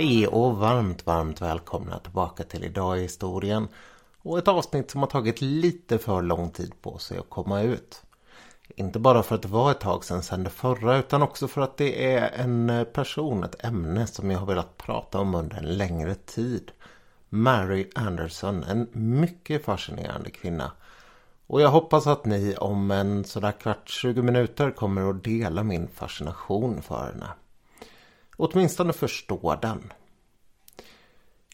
Hej 0.00 0.26
och 0.26 0.56
varmt, 0.56 1.06
varmt 1.06 1.40
välkomna 1.40 1.98
tillbaka 1.98 2.44
till 2.44 2.64
Idag 2.64 2.98
i 2.98 3.02
historien. 3.02 3.68
Och 4.22 4.38
ett 4.38 4.48
avsnitt 4.48 4.90
som 4.90 5.00
har 5.00 5.08
tagit 5.08 5.40
lite 5.40 5.98
för 5.98 6.22
lång 6.22 6.50
tid 6.50 6.72
på 6.82 6.98
sig 6.98 7.18
att 7.18 7.30
komma 7.30 7.62
ut. 7.62 8.02
Inte 8.68 8.98
bara 8.98 9.22
för 9.22 9.34
att 9.34 9.42
det 9.42 9.48
var 9.48 9.70
ett 9.70 9.80
tag 9.80 10.04
sedan 10.04 10.22
sen 10.22 10.44
det 10.44 10.50
förra 10.50 10.96
utan 10.96 11.22
också 11.22 11.48
för 11.48 11.60
att 11.60 11.76
det 11.76 12.14
är 12.14 12.28
en 12.28 12.86
person, 12.92 13.44
ett 13.44 13.64
ämne 13.64 14.06
som 14.06 14.30
jag 14.30 14.38
har 14.38 14.46
velat 14.46 14.76
prata 14.76 15.18
om 15.18 15.34
under 15.34 15.56
en 15.56 15.76
längre 15.76 16.14
tid. 16.14 16.72
Mary 17.28 17.90
Anderson, 17.94 18.64
en 18.64 18.88
mycket 18.92 19.64
fascinerande 19.64 20.30
kvinna. 20.30 20.72
Och 21.46 21.60
jag 21.60 21.70
hoppas 21.70 22.06
att 22.06 22.24
ni 22.24 22.56
om 22.56 22.90
en 22.90 23.24
sådär 23.24 23.52
kvart 23.52 23.88
20 23.88 24.22
minuter 24.22 24.70
kommer 24.70 25.10
att 25.10 25.24
dela 25.24 25.62
min 25.62 25.88
fascination 25.88 26.82
för 26.82 27.06
henne. 27.06 27.26
Åtminstone 28.42 28.92
förstå 28.92 29.58
den. 29.62 29.92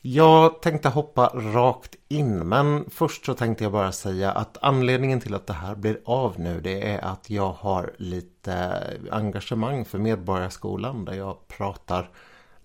Jag 0.08 0.62
tänkte 0.62 0.88
hoppa 0.88 1.26
rakt 1.34 1.94
in 2.08 2.48
men 2.48 2.90
först 2.90 3.24
så 3.26 3.34
tänkte 3.34 3.64
jag 3.64 3.72
bara 3.72 3.92
säga 3.92 4.30
att 4.30 4.58
anledningen 4.60 5.20
till 5.20 5.34
att 5.34 5.46
det 5.46 5.52
här 5.52 5.74
blir 5.74 6.00
av 6.04 6.40
nu 6.40 6.60
det 6.60 6.90
är 6.90 7.04
att 7.04 7.30
jag 7.30 7.52
har 7.52 7.92
lite 7.96 8.82
engagemang 9.10 9.84
för 9.84 9.98
Medborgarskolan 9.98 11.04
där 11.04 11.12
jag 11.12 11.48
pratar 11.48 12.10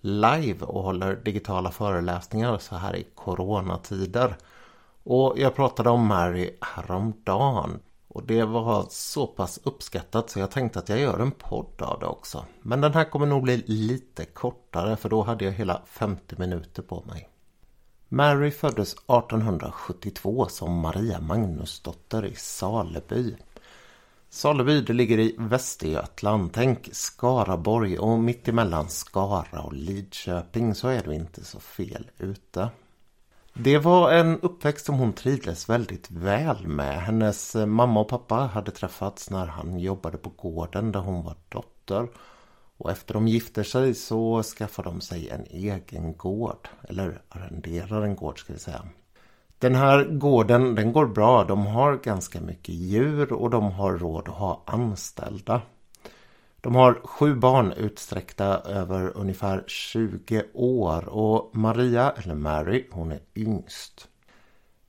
live 0.00 0.66
och 0.66 0.82
håller 0.82 1.16
digitala 1.16 1.70
föreläsningar 1.70 2.58
så 2.58 2.76
här 2.76 2.96
i 2.96 3.06
coronatider. 3.14 4.36
Och 5.02 5.34
jag 5.36 5.54
pratade 5.54 5.90
om 5.90 6.06
Mary 6.06 6.50
häromdagen 6.60 7.80
och 8.08 8.26
det 8.26 8.44
var 8.44 8.86
så 8.90 9.26
pass 9.26 9.60
uppskattat 9.62 10.30
så 10.30 10.38
jag 10.38 10.50
tänkte 10.50 10.78
att 10.78 10.88
jag 10.88 11.00
gör 11.00 11.18
en 11.18 11.32
podd 11.32 11.82
av 11.82 12.00
det 12.00 12.06
också. 12.06 12.44
Men 12.60 12.80
den 12.80 12.94
här 12.94 13.04
kommer 13.04 13.26
nog 13.26 13.42
bli 13.42 13.56
lite 13.66 14.24
kortare 14.24 14.96
för 14.96 15.08
då 15.08 15.22
hade 15.22 15.44
jag 15.44 15.52
hela 15.52 15.82
50 15.86 16.36
minuter 16.38 16.82
på 16.82 17.04
mig. 17.06 17.28
Mary 18.12 18.50
föddes 18.50 18.92
1872 18.92 20.46
som 20.48 20.78
Maria 20.78 21.20
Magnusdotter 21.20 22.24
i 22.24 22.34
Saleby. 22.34 23.36
Saleby 24.30 24.80
det 24.80 24.92
ligger 24.92 25.18
i 25.18 25.34
Västergötland. 25.38 26.52
Tänk 26.52 26.88
Skaraborg 26.92 27.98
och 27.98 28.18
mittemellan 28.18 28.88
Skara 28.88 29.60
och 29.62 29.72
Lidköping 29.72 30.74
så 30.74 30.88
är 30.88 31.02
du 31.02 31.14
inte 31.14 31.44
så 31.44 31.60
fel 31.60 32.10
ute. 32.18 32.68
Det 33.54 33.78
var 33.78 34.12
en 34.12 34.40
uppväxt 34.40 34.86
som 34.86 34.98
hon 34.98 35.12
trivdes 35.12 35.68
väldigt 35.68 36.10
väl 36.10 36.66
med. 36.66 37.02
Hennes 37.02 37.54
mamma 37.54 38.00
och 38.00 38.08
pappa 38.08 38.34
hade 38.34 38.70
träffats 38.70 39.30
när 39.30 39.46
han 39.46 39.78
jobbade 39.78 40.18
på 40.18 40.30
gården 40.30 40.92
där 40.92 41.00
hon 41.00 41.24
var 41.24 41.36
dotter. 41.48 42.08
Och 42.82 42.90
efter 42.90 43.14
de 43.14 43.28
gifter 43.28 43.62
sig 43.62 43.94
så 43.94 44.42
skaffar 44.42 44.82
de 44.82 45.00
sig 45.00 45.28
en 45.28 45.46
egen 45.50 46.16
gård. 46.16 46.68
Eller 46.88 47.22
arrenderar 47.28 48.02
en 48.02 48.16
gård 48.16 48.40
ska 48.40 48.52
vi 48.52 48.58
säga. 48.58 48.84
Den 49.58 49.74
här 49.74 50.04
gården 50.04 50.74
den 50.74 50.92
går 50.92 51.06
bra. 51.06 51.44
De 51.44 51.66
har 51.66 51.96
ganska 51.96 52.40
mycket 52.40 52.74
djur 52.74 53.32
och 53.32 53.50
de 53.50 53.72
har 53.72 53.92
råd 53.92 54.28
att 54.28 54.34
ha 54.34 54.62
anställda. 54.66 55.62
De 56.60 56.74
har 56.74 57.00
sju 57.04 57.34
barn 57.34 57.72
utsträckta 57.72 58.58
över 58.58 59.16
ungefär 59.16 59.64
20 59.66 60.42
år 60.54 61.08
och 61.08 61.56
Maria, 61.56 62.10
eller 62.10 62.34
Mary, 62.34 62.88
hon 62.92 63.12
är 63.12 63.20
yngst. 63.36 64.08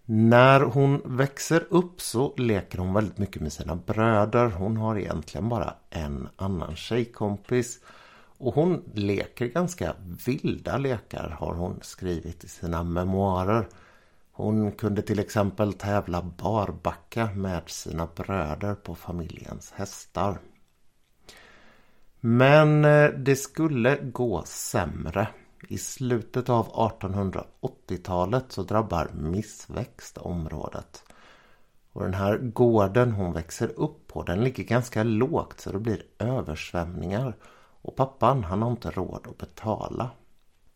När 0.06 0.62
hon 0.62 1.02
växer 1.06 1.68
upp 1.70 2.02
så 2.02 2.34
leker 2.38 2.78
hon 2.78 2.94
väldigt 2.94 3.18
mycket 3.18 3.42
med 3.42 3.54
sina 3.54 3.76
bröder. 3.76 4.48
Hon 4.48 4.78
har 4.78 4.98
egentligen 4.98 5.50
bara 5.50 5.74
en 5.90 6.28
annan 6.36 6.76
tjejkompis. 6.76 7.80
Och 8.38 8.54
hon 8.54 8.84
leker 8.94 9.46
ganska 9.46 9.96
vilda 10.26 10.78
lekar 10.78 11.38
har 11.40 11.54
hon 11.54 11.80
skrivit 11.82 12.44
i 12.44 12.48
sina 12.48 12.84
memoarer. 12.84 13.68
Hon 14.32 14.72
kunde 14.72 15.02
till 15.02 15.20
exempel 15.20 15.74
tävla 15.74 16.22
barbacka 16.22 17.30
med 17.36 17.70
sina 17.70 18.08
bröder 18.16 18.76
på 18.76 18.96
familjens 18.96 19.72
hästar. 19.72 20.40
Men 22.20 22.86
eh, 22.86 23.10
det 23.10 23.36
skulle 23.36 23.98
gå 23.98 24.44
sämre. 24.46 25.28
I 25.68 25.78
slutet 25.78 26.50
av 26.50 26.68
1880-talet 26.68 28.52
så 28.52 28.64
drabbar 28.64 29.10
missväxt 29.14 30.18
området. 30.18 31.04
Och 31.94 32.02
den 32.02 32.14
här 32.14 32.38
gården 32.38 33.12
hon 33.12 33.34
växer 33.34 33.80
upp 33.80 34.08
på 34.08 34.24
den 34.24 34.44
ligger 34.44 34.64
ganska 34.64 35.04
lågt 35.04 35.60
så 35.60 35.72
det 35.72 35.80
blir 35.80 36.04
översvämningar. 36.20 37.36
Och 37.82 37.96
pappan 37.96 38.44
han 38.44 38.62
har 38.62 38.72
inte 38.72 38.92
råd 38.92 39.28
att 39.30 39.38
betala. 39.38 40.10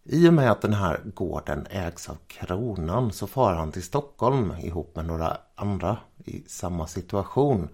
I 0.04 0.30
och 0.30 0.34
med 0.34 0.52
att 0.52 0.62
den 0.62 0.74
här 0.74 1.02
gården 1.06 1.68
ägs 1.70 2.10
av 2.10 2.18
kronan 2.28 3.12
så 3.12 3.28
far 3.28 3.54
han 3.54 3.72
till 3.72 3.84
Stockholm 3.84 4.54
ihop 4.62 4.96
med 4.96 5.06
några 5.06 5.38
andra 5.56 5.98
i 6.26 6.44
samma 6.48 6.88
situation 6.88 7.70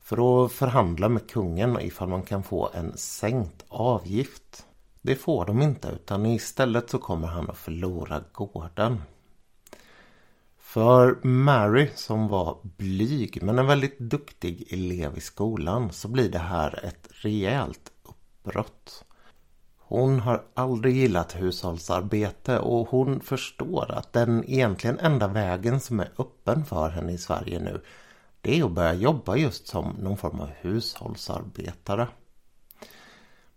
för 0.00 0.44
att 0.44 0.52
förhandla 0.52 1.08
med 1.08 1.30
kungen 1.30 1.80
ifall 1.80 2.08
man 2.08 2.22
kan 2.22 2.42
få 2.42 2.70
en 2.74 2.96
sänkt 2.96 3.64
avgift. 3.68 4.66
Det 5.06 5.16
får 5.16 5.46
de 5.46 5.62
inte 5.62 5.88
utan 5.88 6.26
istället 6.26 6.90
så 6.90 6.98
kommer 6.98 7.28
han 7.28 7.50
att 7.50 7.56
förlora 7.56 8.24
gården. 8.32 9.02
För 10.58 11.18
Mary 11.26 11.90
som 11.94 12.28
var 12.28 12.58
blyg 12.62 13.42
men 13.42 13.58
en 13.58 13.66
väldigt 13.66 13.98
duktig 13.98 14.72
elev 14.72 15.18
i 15.18 15.20
skolan 15.20 15.92
så 15.92 16.08
blir 16.08 16.30
det 16.30 16.38
här 16.38 16.84
ett 16.84 17.08
rejält 17.10 17.92
uppbrott. 18.02 19.04
Hon 19.78 20.20
har 20.20 20.44
aldrig 20.54 20.96
gillat 20.96 21.36
hushållsarbete 21.36 22.58
och 22.58 22.88
hon 22.88 23.20
förstår 23.20 23.90
att 23.90 24.12
den 24.12 24.44
egentligen 24.50 24.98
enda 24.98 25.28
vägen 25.28 25.80
som 25.80 26.00
är 26.00 26.12
öppen 26.18 26.64
för 26.64 26.88
henne 26.88 27.12
i 27.12 27.18
Sverige 27.18 27.60
nu 27.60 27.80
det 28.40 28.58
är 28.58 28.64
att 28.64 28.72
börja 28.72 28.94
jobba 28.94 29.36
just 29.36 29.66
som 29.66 29.96
någon 30.00 30.16
form 30.16 30.40
av 30.40 30.48
hushållsarbetare. 30.48 32.08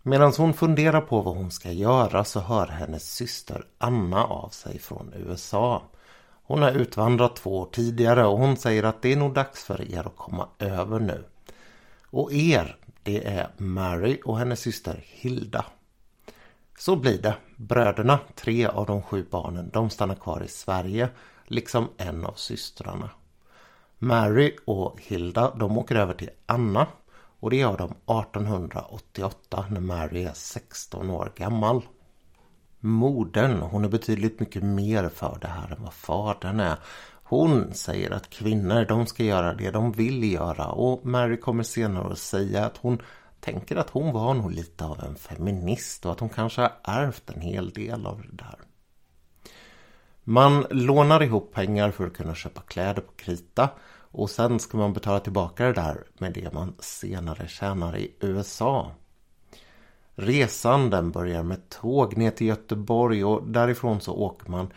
Medan 0.08 0.32
hon 0.38 0.54
funderar 0.54 1.00
på 1.00 1.20
vad 1.20 1.36
hon 1.36 1.50
ska 1.50 1.72
göra 1.72 2.24
så 2.24 2.40
hör 2.40 2.66
hennes 2.66 3.14
syster 3.14 3.64
Anna 3.78 4.24
av 4.24 4.48
sig 4.48 4.78
från 4.78 5.12
USA. 5.16 5.82
Hon 6.42 6.62
har 6.62 6.72
utvandrat 6.72 7.36
två 7.36 7.58
år 7.58 7.68
tidigare 7.72 8.26
och 8.26 8.38
hon 8.38 8.56
säger 8.56 8.82
att 8.82 9.02
det 9.02 9.12
är 9.12 9.16
nog 9.16 9.34
dags 9.34 9.64
för 9.64 9.92
er 9.94 10.06
att 10.06 10.16
komma 10.16 10.48
över 10.58 11.00
nu. 11.00 11.24
Och 12.10 12.32
er, 12.32 12.76
det 13.02 13.26
är 13.26 13.48
Mary 13.56 14.20
och 14.24 14.38
hennes 14.38 14.60
syster 14.60 15.04
Hilda. 15.04 15.64
Så 16.78 16.96
blir 16.96 17.22
det. 17.22 17.34
Bröderna, 17.56 18.18
tre 18.34 18.66
av 18.66 18.86
de 18.86 19.02
sju 19.02 19.26
barnen, 19.30 19.70
de 19.72 19.90
stannar 19.90 20.14
kvar 20.14 20.42
i 20.42 20.48
Sverige, 20.48 21.08
liksom 21.44 21.88
en 21.96 22.26
av 22.26 22.34
systrarna. 22.34 23.10
Mary 23.98 24.56
och 24.64 25.00
Hilda 25.02 25.54
de 25.54 25.78
åker 25.78 25.94
över 25.94 26.14
till 26.14 26.30
Anna 26.46 26.86
och 27.40 27.50
det 27.50 27.56
gör 27.56 27.76
de 27.76 27.90
1888 27.90 29.64
när 29.70 29.80
Mary 29.80 30.24
är 30.24 30.32
16 30.32 31.10
år 31.10 31.32
gammal. 31.36 31.82
Modern, 32.80 33.60
hon 33.60 33.84
är 33.84 33.88
betydligt 33.88 34.40
mycket 34.40 34.62
mer 34.62 35.08
för 35.08 35.38
det 35.40 35.48
här 35.48 35.72
än 35.72 35.82
vad 35.82 35.92
fadern 35.92 36.60
är. 36.60 36.78
Hon 37.22 37.74
säger 37.74 38.10
att 38.10 38.30
kvinnor, 38.30 38.84
de 38.84 39.06
ska 39.06 39.24
göra 39.24 39.54
det 39.54 39.70
de 39.70 39.92
vill 39.92 40.32
göra 40.32 40.66
och 40.66 41.06
Mary 41.06 41.36
kommer 41.36 41.62
senare 41.62 42.12
att 42.12 42.18
säga 42.18 42.66
att 42.66 42.76
hon 42.76 43.02
tänker 43.40 43.76
att 43.76 43.90
hon 43.90 44.12
var 44.12 44.34
nog 44.34 44.50
lite 44.50 44.84
av 44.84 45.00
en 45.04 45.14
feminist 45.14 46.06
och 46.06 46.12
att 46.12 46.20
hon 46.20 46.28
kanske 46.28 46.60
har 46.60 46.72
ärvt 46.84 47.30
en 47.30 47.40
hel 47.40 47.70
del 47.70 48.06
av 48.06 48.22
det 48.22 48.36
där. 48.36 48.58
Man 50.24 50.66
lånar 50.70 51.22
ihop 51.22 51.52
pengar 51.54 51.90
för 51.90 52.06
att 52.06 52.16
kunna 52.16 52.34
köpa 52.34 52.60
kläder 52.60 53.02
på 53.02 53.12
krita 53.16 53.68
och 54.10 54.30
sen 54.30 54.60
ska 54.60 54.78
man 54.78 54.92
betala 54.92 55.20
tillbaka 55.20 55.64
det 55.64 55.72
där 55.72 56.04
med 56.18 56.32
det 56.32 56.52
man 56.52 56.74
senare 56.78 57.48
tjänar 57.48 57.96
i 57.96 58.12
USA. 58.20 58.90
Resan 60.14 60.90
den 60.90 61.10
börjar 61.10 61.42
med 61.42 61.68
tåg 61.68 62.16
ner 62.16 62.30
till 62.30 62.46
Göteborg 62.46 63.24
och 63.24 63.48
därifrån 63.48 64.00
så 64.00 64.14
åker 64.14 64.50
man 64.50 64.72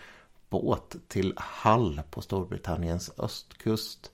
båt 0.50 0.96
till 1.08 1.34
Hull 1.64 2.02
på 2.12 2.22
Storbritanniens 2.22 3.12
östkust. 3.18 4.12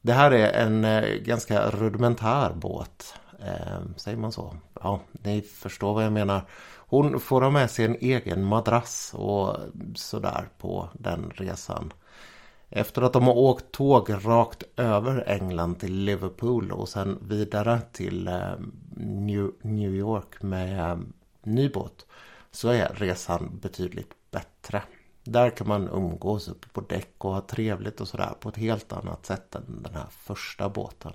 Det 0.00 0.12
här 0.12 0.30
är 0.30 0.66
en 0.66 0.84
eh, 0.84 1.14
ganska 1.14 1.70
rudimentär 1.70 2.52
båt. 2.54 3.14
Eh, 3.40 3.80
säger 3.96 4.16
man 4.18 4.32
så? 4.32 4.56
Ja, 4.82 5.00
ni 5.12 5.42
förstår 5.42 5.94
vad 5.94 6.04
jag 6.04 6.12
menar. 6.12 6.42
Hon 6.76 7.20
får 7.20 7.42
ha 7.42 7.50
med 7.50 7.70
sig 7.70 7.84
en 7.84 7.96
egen 8.00 8.44
madrass 8.44 9.12
och 9.14 9.56
sådär 9.94 10.48
på 10.58 10.88
den 10.92 11.32
resan. 11.34 11.92
Efter 12.76 13.02
att 13.02 13.12
de 13.12 13.26
har 13.26 13.36
åkt 13.36 13.72
tåg 13.72 14.10
rakt 14.26 14.62
över 14.76 15.24
England 15.26 15.74
till 15.80 15.94
Liverpool 15.94 16.72
och 16.72 16.88
sen 16.88 17.18
vidare 17.22 17.80
till 17.92 18.28
eh, 18.28 18.52
New 19.62 19.94
York 19.94 20.42
med 20.42 20.90
eh, 20.90 20.98
ny 21.42 21.68
båt 21.68 22.06
så 22.50 22.68
är 22.68 22.88
resan 22.94 23.58
betydligt 23.62 24.14
bättre. 24.30 24.82
Där 25.24 25.50
kan 25.50 25.68
man 25.68 25.88
umgås 25.88 26.48
uppe 26.48 26.68
på 26.68 26.80
däck 26.80 27.14
och 27.18 27.32
ha 27.32 27.40
trevligt 27.40 28.00
och 28.00 28.08
sådär 28.08 28.34
på 28.40 28.48
ett 28.48 28.56
helt 28.56 28.92
annat 28.92 29.26
sätt 29.26 29.54
än 29.54 29.82
den 29.82 29.94
här 29.94 30.06
första 30.10 30.68
båten. 30.68 31.12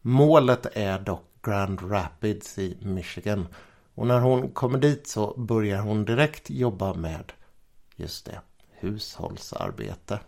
Målet 0.00 0.66
är 0.72 0.98
dock 0.98 1.24
Grand 1.42 1.92
Rapids 1.92 2.58
i 2.58 2.78
Michigan 2.82 3.46
Och 3.94 4.06
när 4.06 4.20
hon 4.20 4.50
kommer 4.50 4.78
dit 4.78 5.06
så 5.06 5.34
börjar 5.36 5.80
hon 5.80 6.04
direkt 6.04 6.50
jobba 6.50 6.94
med, 6.94 7.32
just 7.96 8.26
det, 8.26 8.40
hushållsarbete. 8.80 10.20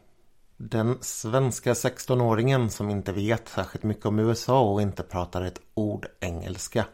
Den 0.56 0.99
svenska 1.00 1.72
16-åringen 1.72 2.69
som 2.69 2.90
inte 2.90 3.12
vet 3.12 3.49
särskilt 3.49 3.84
mycket 3.84 4.06
om 4.06 4.19
USA 4.19 4.60
och 4.60 4.82
inte 4.82 5.02
pratar 5.02 5.43
ett 5.43 5.60
ord 5.75 6.06
engelska 6.20 6.84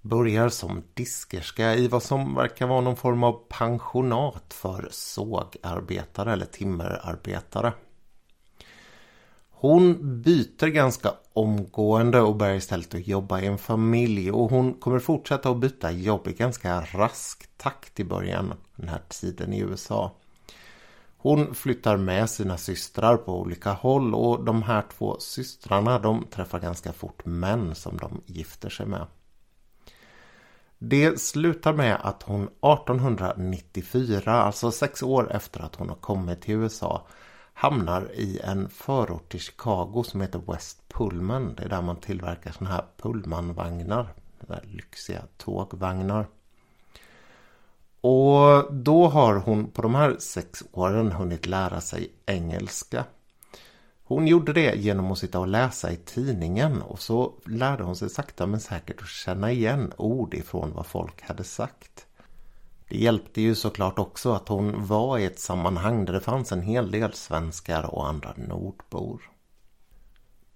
börjar 0.00 0.48
som 0.48 0.82
diskerska 0.94 1.74
i 1.74 1.88
vad 1.88 2.02
som 2.02 2.34
verkar 2.34 2.66
vara 2.66 2.80
någon 2.80 2.96
form 2.96 3.24
av 3.24 3.32
pensionat 3.48 4.54
för 4.54 4.88
sågarbetare 4.90 6.32
eller 6.32 6.46
timmerarbetare. 6.46 7.72
Hon 9.50 10.22
byter 10.22 10.66
ganska 10.66 11.12
omgående 11.32 12.20
och 12.20 12.36
börjar 12.36 12.54
istället 12.54 12.94
att 12.94 13.06
jobba 13.06 13.40
i 13.40 13.46
en 13.46 13.58
familj 13.58 14.30
och 14.30 14.50
hon 14.50 14.74
kommer 14.74 14.98
fortsätta 14.98 15.50
att 15.50 15.60
byta 15.60 15.90
jobb 15.90 16.28
i 16.28 16.32
ganska 16.32 16.80
rask 16.80 17.56
takt 17.56 18.00
i 18.00 18.04
början 18.04 18.54
den 18.76 18.88
här 18.88 19.02
tiden 19.08 19.52
i 19.52 19.60
USA. 19.60 20.12
Hon 21.20 21.54
flyttar 21.54 21.96
med 21.96 22.30
sina 22.30 22.56
systrar 22.56 23.16
på 23.16 23.40
olika 23.40 23.72
håll 23.72 24.14
och 24.14 24.44
de 24.44 24.62
här 24.62 24.84
två 24.92 25.16
systrarna 25.20 25.98
de 25.98 26.26
träffar 26.30 26.60
ganska 26.60 26.92
fort 26.92 27.24
män 27.24 27.74
som 27.74 27.96
de 27.96 28.22
gifter 28.26 28.68
sig 28.68 28.86
med. 28.86 29.06
Det 30.78 31.20
slutar 31.20 31.72
med 31.72 31.98
att 32.02 32.22
hon 32.22 32.42
1894, 32.42 34.32
alltså 34.32 34.70
sex 34.70 35.02
år 35.02 35.32
efter 35.32 35.60
att 35.60 35.74
hon 35.76 35.88
har 35.88 35.96
kommit 35.96 36.42
till 36.42 36.54
USA, 36.54 37.06
hamnar 37.52 38.12
i 38.12 38.40
en 38.44 38.68
förort 38.68 39.28
till 39.28 39.40
Chicago 39.40 40.02
som 40.04 40.20
heter 40.20 40.42
West 40.52 40.88
Pullman. 40.88 41.54
Det 41.54 41.62
är 41.62 41.68
där 41.68 41.82
man 41.82 41.96
tillverkar 41.96 42.52
sådana 42.52 42.74
här 42.74 42.84
Pullmanvagnar. 43.02 44.14
Lyxiga 44.62 45.22
tågvagnar. 45.36 46.26
Och 48.00 48.74
då 48.74 49.08
har 49.08 49.34
hon 49.34 49.70
på 49.70 49.82
de 49.82 49.94
här 49.94 50.16
sex 50.18 50.64
åren 50.72 51.12
hunnit 51.12 51.46
lära 51.46 51.80
sig 51.80 52.12
engelska. 52.26 53.04
Hon 54.04 54.26
gjorde 54.26 54.52
det 54.52 54.74
genom 54.76 55.12
att 55.12 55.18
sitta 55.18 55.38
och 55.40 55.48
läsa 55.48 55.92
i 55.92 55.96
tidningen 55.96 56.82
och 56.82 57.00
så 57.00 57.32
lärde 57.44 57.82
hon 57.82 57.96
sig 57.96 58.10
sakta 58.10 58.46
men 58.46 58.60
säkert 58.60 59.02
att 59.02 59.08
känna 59.08 59.52
igen 59.52 59.92
ord 59.96 60.34
ifrån 60.34 60.72
vad 60.74 60.86
folk 60.86 61.22
hade 61.22 61.44
sagt. 61.44 62.06
Det 62.88 62.98
hjälpte 62.98 63.40
ju 63.40 63.54
såklart 63.54 63.98
också 63.98 64.32
att 64.32 64.48
hon 64.48 64.86
var 64.86 65.18
i 65.18 65.24
ett 65.24 65.38
sammanhang 65.38 66.04
där 66.04 66.12
det 66.12 66.20
fanns 66.20 66.52
en 66.52 66.62
hel 66.62 66.90
del 66.90 67.12
svenskar 67.12 67.94
och 67.94 68.08
andra 68.08 68.34
nordbor. 68.36 69.22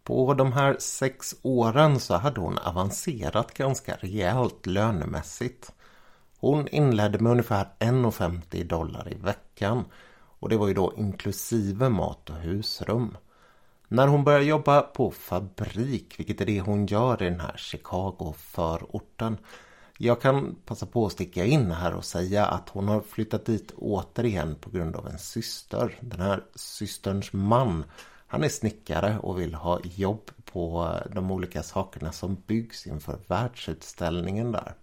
På 0.04 0.34
de 0.34 0.52
här 0.52 0.76
sex 0.78 1.34
åren 1.42 2.00
så 2.00 2.14
hade 2.14 2.40
hon 2.40 2.58
avancerat 2.58 3.54
ganska 3.54 3.96
rejält 4.00 4.66
lönemässigt. 4.66 5.72
Hon 6.42 6.68
inledde 6.68 7.18
med 7.18 7.32
ungefär 7.32 7.66
1,50 7.78 8.64
dollar 8.64 9.12
i 9.12 9.14
veckan 9.14 9.84
och 10.38 10.48
det 10.48 10.56
var 10.56 10.68
ju 10.68 10.74
då 10.74 10.92
inklusive 10.96 11.88
mat 11.88 12.30
och 12.30 12.36
husrum. 12.36 13.16
När 13.88 14.06
hon 14.06 14.24
började 14.24 14.44
jobba 14.44 14.80
på 14.80 15.10
fabrik, 15.10 16.14
vilket 16.18 16.40
är 16.40 16.46
det 16.46 16.60
hon 16.60 16.86
gör 16.86 17.22
i 17.22 17.24
den 17.24 17.40
här 17.40 17.56
Chicago-förorten. 17.56 19.38
Jag 19.98 20.20
kan 20.20 20.56
passa 20.66 20.86
på 20.86 21.06
att 21.06 21.12
sticka 21.12 21.44
in 21.44 21.70
här 21.70 21.94
och 21.94 22.04
säga 22.04 22.46
att 22.46 22.68
hon 22.68 22.88
har 22.88 23.00
flyttat 23.00 23.46
dit 23.46 23.72
återigen 23.76 24.54
på 24.54 24.70
grund 24.70 24.96
av 24.96 25.08
en 25.08 25.18
syster. 25.18 25.98
Den 26.00 26.20
här 26.20 26.44
systerns 26.54 27.32
man, 27.32 27.84
han 28.26 28.44
är 28.44 28.48
snickare 28.48 29.18
och 29.18 29.40
vill 29.40 29.54
ha 29.54 29.80
jobb 29.82 30.30
på 30.44 30.96
de 31.14 31.30
olika 31.30 31.62
sakerna 31.62 32.12
som 32.12 32.36
byggs 32.46 32.86
inför 32.86 33.18
världsutställningen 33.26 34.52
där. 34.52 34.74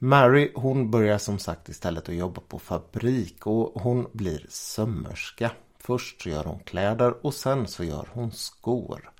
Mary 0.00 0.52
hon 0.54 0.90
börjar 0.90 1.18
som 1.18 1.38
sagt 1.38 1.68
istället 1.68 2.08
att 2.08 2.14
jobba 2.14 2.40
på 2.40 2.58
fabrik 2.58 3.46
och 3.46 3.82
hon 3.82 4.06
blir 4.12 4.46
sömmerska. 4.48 5.50
Först 5.78 6.22
så 6.22 6.28
gör 6.28 6.44
hon 6.44 6.58
kläder 6.58 7.26
och 7.26 7.34
sen 7.34 7.66
så 7.66 7.84
gör 7.84 8.08
hon 8.12 8.32
skor. 8.32 9.10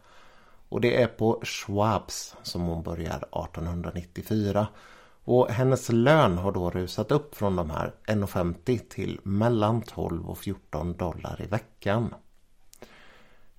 Och 0.69 0.81
det 0.81 1.03
är 1.03 1.07
på 1.07 1.41
Schwabs 1.43 2.37
som 2.43 2.63
hon 2.63 2.83
börjar 2.83 3.17
1894. 3.17 4.69
Och 5.25 5.49
hennes 5.49 5.89
lön 5.89 6.39
har 6.39 6.53
då 6.53 6.71
rusat 6.71 7.13
upp 7.13 7.35
från 7.35 7.57
de 7.57 7.71
här 7.71 7.95
1,50 8.07 8.79
till 8.89 9.21
mellan 9.23 9.83
12 9.83 10.31
och 10.31 10.39
14 10.39 10.97
dollar 10.97 11.43
i 11.43 11.47
veckan. 11.47 12.15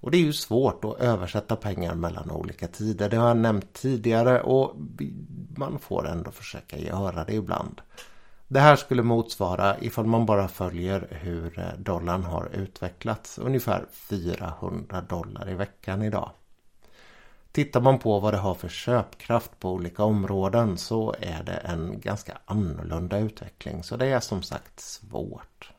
Och 0.01 0.11
det 0.11 0.17
är 0.17 0.21
ju 0.21 0.33
svårt 0.33 0.85
att 0.85 0.99
översätta 0.99 1.55
pengar 1.55 1.95
mellan 1.95 2.31
olika 2.31 2.67
tider. 2.67 3.09
Det 3.09 3.17
har 3.17 3.27
jag 3.27 3.37
nämnt 3.37 3.73
tidigare 3.73 4.41
och 4.41 4.75
man 5.57 5.79
får 5.79 6.07
ändå 6.07 6.31
försöka 6.31 6.77
göra 6.77 7.23
det 7.23 7.33
ibland. 7.33 7.81
Det 8.47 8.59
här 8.59 8.75
skulle 8.75 9.03
motsvara, 9.03 9.79
ifall 9.79 10.05
man 10.05 10.25
bara 10.25 10.47
följer 10.47 11.07
hur 11.09 11.59
eh, 11.59 11.79
dollarn 11.79 12.23
har 12.23 12.49
utvecklats, 12.53 13.37
ungefär 13.37 13.85
400 13.91 15.01
dollar 15.01 15.49
i 15.49 15.53
veckan 15.53 16.01
idag. 16.01 16.31
Tittar 17.51 17.81
man 17.81 17.99
på 17.99 18.19
vad 18.19 18.33
det 18.33 18.37
har 18.37 18.53
för 18.53 18.69
köpkraft 18.69 19.59
på 19.59 19.71
olika 19.71 20.03
områden 20.03 20.77
så 20.77 21.15
är 21.19 21.43
det 21.43 21.57
en 21.57 21.99
ganska 21.99 22.37
annorlunda 22.45 23.17
utveckling. 23.17 23.83
Så 23.83 23.97
det 23.97 24.05
är 24.05 24.19
som 24.19 24.41
sagt 24.41 24.79
svårt. 24.79 25.71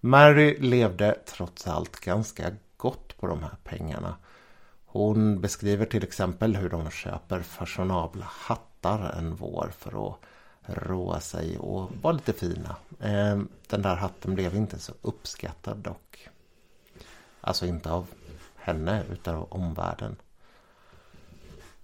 Mary 0.00 0.56
levde 0.60 1.18
trots 1.26 1.66
allt 1.66 2.00
ganska 2.00 2.50
gott 2.80 3.16
på 3.16 3.26
de 3.26 3.42
här 3.42 3.56
pengarna. 3.64 4.16
Hon 4.86 5.40
beskriver 5.40 5.86
till 5.86 6.02
exempel 6.02 6.56
hur 6.56 6.70
de 6.70 6.90
köper 6.90 7.42
fashionabla 7.42 8.26
hattar 8.30 9.12
en 9.18 9.34
vår 9.34 9.72
för 9.78 10.08
att 10.08 10.16
roa 10.66 11.20
sig 11.20 11.58
och 11.58 11.90
vara 12.02 12.12
lite 12.12 12.32
fina. 12.32 12.76
Eh, 13.00 13.40
den 13.66 13.82
där 13.82 13.96
hatten 13.96 14.34
blev 14.34 14.54
inte 14.54 14.78
så 14.78 14.92
uppskattad 15.02 15.76
dock. 15.78 16.28
Alltså 17.40 17.66
inte 17.66 17.92
av 17.92 18.06
henne 18.56 19.04
utan 19.12 19.34
av 19.34 19.52
omvärlden. 19.52 20.16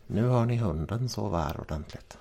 Nu 0.07 0.29
hör 0.29 0.45
ni 0.45 0.57
hunden 0.57 1.09
sova 1.09 1.41
här 1.41 1.61
ordentligt. 1.61 2.19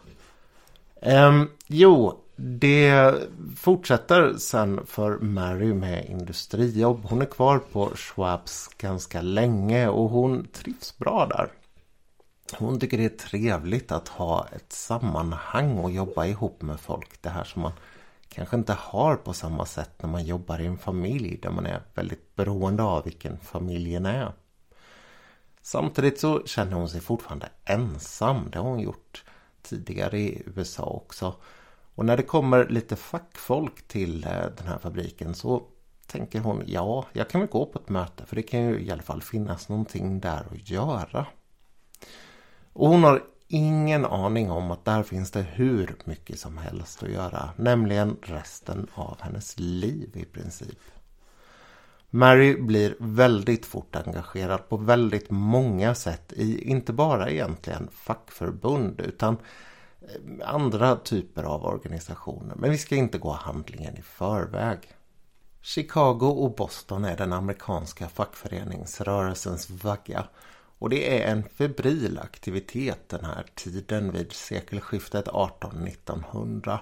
Um, 1.02 1.52
jo, 1.68 2.25
det 2.36 3.14
fortsätter 3.56 4.38
sen 4.38 4.86
för 4.86 5.18
Mary 5.18 5.74
med 5.74 6.06
industrijobb. 6.06 7.06
Hon 7.06 7.22
är 7.22 7.26
kvar 7.26 7.60
på 7.60 7.96
Schwabs 7.96 8.68
ganska 8.78 9.22
länge 9.22 9.88
och 9.88 10.10
hon 10.10 10.48
trivs 10.48 10.98
bra 10.98 11.26
där. 11.26 11.52
Hon 12.54 12.80
tycker 12.80 12.98
det 12.98 13.06
är 13.06 13.28
trevligt 13.28 13.92
att 13.92 14.08
ha 14.08 14.48
ett 14.56 14.74
sammanhang 14.74 15.78
och 15.78 15.92
jobba 15.92 16.26
ihop 16.26 16.62
med 16.62 16.80
folk. 16.80 17.22
Det 17.22 17.30
här 17.30 17.44
som 17.44 17.62
man 17.62 17.72
kanske 18.30 18.56
inte 18.56 18.74
har 18.74 19.16
på 19.16 19.34
samma 19.34 19.66
sätt 19.66 19.92
när 20.02 20.10
man 20.10 20.26
jobbar 20.26 20.62
i 20.62 20.66
en 20.66 20.78
familj 20.78 21.40
där 21.42 21.50
man 21.50 21.66
är 21.66 21.82
väldigt 21.94 22.36
beroende 22.36 22.84
av 22.84 23.04
vilken 23.04 23.40
familjen 23.40 24.06
är. 24.06 24.34
Samtidigt 25.62 26.20
så 26.20 26.46
känner 26.46 26.74
hon 26.74 26.90
sig 26.90 27.02
fortfarande 27.02 27.50
ensam. 27.66 28.50
Det 28.52 28.60
har 28.60 28.70
hon 28.70 28.80
gjort 28.80 29.24
tidigare 29.62 30.20
i 30.20 30.44
USA 30.56 30.84
också. 30.84 31.36
Och 31.96 32.06
när 32.06 32.18
det 32.18 32.24
kommer 32.24 32.68
lite 32.70 32.96
fackfolk 32.96 33.88
till 33.88 34.24
eh, 34.24 34.32
den 34.58 34.68
här 34.68 34.78
fabriken 34.78 35.36
så 35.36 35.64
tänker 36.08 36.40
hon 36.40 36.64
ja, 36.66 37.06
jag 37.14 37.30
kan 37.30 37.42
väl 37.42 37.50
gå 37.50 37.66
på 37.66 37.80
ett 37.80 37.90
möte 37.90 38.26
för 38.26 38.36
det 38.36 38.44
kan 38.44 38.60
ju 38.60 38.80
i 38.80 38.92
alla 38.92 39.04
fall 39.04 39.22
finnas 39.22 39.70
någonting 39.70 40.20
där 40.20 40.46
att 40.52 40.70
göra. 40.70 41.26
Och 42.74 42.90
hon 42.90 43.04
har 43.04 43.24
ingen 43.48 44.06
aning 44.06 44.52
om 44.52 44.72
att 44.72 44.86
där 44.86 45.04
finns 45.04 45.32
det 45.32 45.42
hur 45.42 45.96
mycket 46.06 46.40
som 46.40 46.58
helst 46.58 47.04
att 47.04 47.10
göra. 47.10 47.50
Nämligen 47.56 48.18
resten 48.22 48.88
av 48.94 49.18
hennes 49.22 49.60
liv 49.60 50.10
i 50.14 50.26
princip. 50.26 50.80
Mary 52.10 52.62
blir 52.62 52.96
väldigt 53.00 53.66
fort 53.66 53.96
engagerad 53.96 54.70
på 54.70 54.78
väldigt 54.78 55.30
många 55.30 55.96
sätt 55.96 56.34
i 56.34 56.70
inte 56.70 56.94
bara 56.94 57.30
egentligen 57.30 57.88
fackförbund 57.92 59.02
utan 59.02 59.38
andra 60.44 60.96
typer 60.96 61.44
av 61.44 61.66
organisationer. 61.66 62.56
Men 62.56 62.72
vi 62.72 62.78
ska 62.78 62.96
inte 62.96 63.18
gå 63.18 63.32
handlingen 63.32 63.98
i 63.98 64.02
förväg. 64.02 64.80
Chicago 65.62 66.26
och 66.26 66.56
Boston 66.56 67.06
är 67.06 67.18
den 67.18 67.34
amerikanska 67.34 68.10
fackföreningsrörelsens 68.10 69.70
vagga 69.70 70.28
och 70.80 70.90
det 70.90 71.22
är 71.22 71.32
en 71.32 71.44
febril 71.44 72.20
aktivitet 72.20 73.10
den 73.10 73.26
här 73.26 73.46
tiden 73.56 74.12
vid 74.12 74.32
sekelskiftet 74.32 75.28
18-1900. 75.28 76.80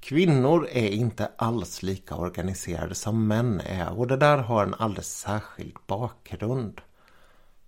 Kvinnor 0.00 0.68
är 0.72 0.88
inte 0.88 1.30
alls 1.36 1.82
lika 1.82 2.14
organiserade 2.14 2.94
som 2.94 3.26
män 3.28 3.60
är 3.60 3.98
och 3.98 4.06
det 4.06 4.16
där 4.16 4.38
har 4.38 4.62
en 4.62 4.74
alldeles 4.74 5.18
särskild 5.18 5.76
bakgrund. 5.86 6.80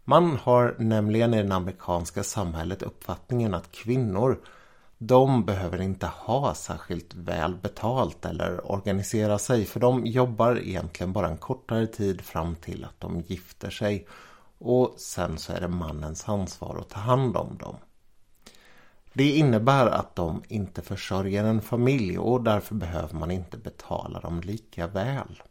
Man 0.05 0.37
har 0.37 0.77
nämligen 0.79 1.35
i 1.35 1.43
det 1.43 1.55
amerikanska 1.55 2.23
samhället 2.23 2.83
uppfattningen 2.83 3.55
att 3.55 3.73
kvinnor 3.73 4.41
de 4.99 5.45
behöver 5.45 5.81
inte 5.81 6.07
ha 6.07 6.55
särskilt 6.55 7.15
väl 7.15 7.55
betalt 7.55 8.25
eller 8.25 8.73
organisera 8.73 9.39
sig 9.39 9.65
för 9.65 9.81
de 9.81 10.07
jobbar 10.07 10.59
egentligen 10.59 11.13
bara 11.13 11.29
en 11.29 11.37
kortare 11.37 11.87
tid 11.87 12.21
fram 12.21 12.57
till 12.57 12.85
att 12.85 13.01
de 13.01 13.21
gifter 13.21 13.71
sig 13.71 14.07
och 14.59 14.95
sen 14.97 15.39
så 15.39 15.53
är 15.53 15.61
det 15.61 15.69
mannens 15.69 16.29
ansvar 16.29 16.79
att 16.81 16.89
ta 16.89 17.01
hand 17.01 17.37
om 17.37 17.57
dem. 17.59 17.77
Det 19.13 19.31
innebär 19.31 19.87
att 19.87 20.17
de 20.17 20.43
inte 20.49 20.83
försörjer 20.83 21.45
en 21.45 21.61
familj 21.61 22.19
och 22.19 22.43
därför 22.43 22.75
behöver 22.75 23.15
man 23.15 23.31
inte 23.31 23.57
betala 23.57 24.21
dem 24.21 24.41
lika 24.41 24.87
väl. 24.87 25.43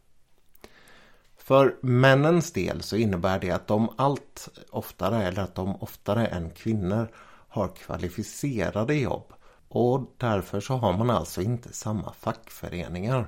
För 1.44 1.76
männens 1.80 2.52
del 2.52 2.82
så 2.82 2.96
innebär 2.96 3.38
det 3.38 3.50
att 3.50 3.66
de 3.66 3.94
allt 3.96 4.48
oftare, 4.70 5.22
eller 5.22 5.42
att 5.42 5.54
de 5.54 5.82
oftare 5.82 6.26
än 6.26 6.50
kvinnor, 6.50 7.08
har 7.48 7.68
kvalificerade 7.68 8.94
jobb. 8.94 9.32
Och 9.68 10.14
därför 10.16 10.60
så 10.60 10.74
har 10.74 10.98
man 10.98 11.10
alltså 11.10 11.42
inte 11.42 11.72
samma 11.72 12.12
fackföreningar. 12.12 13.26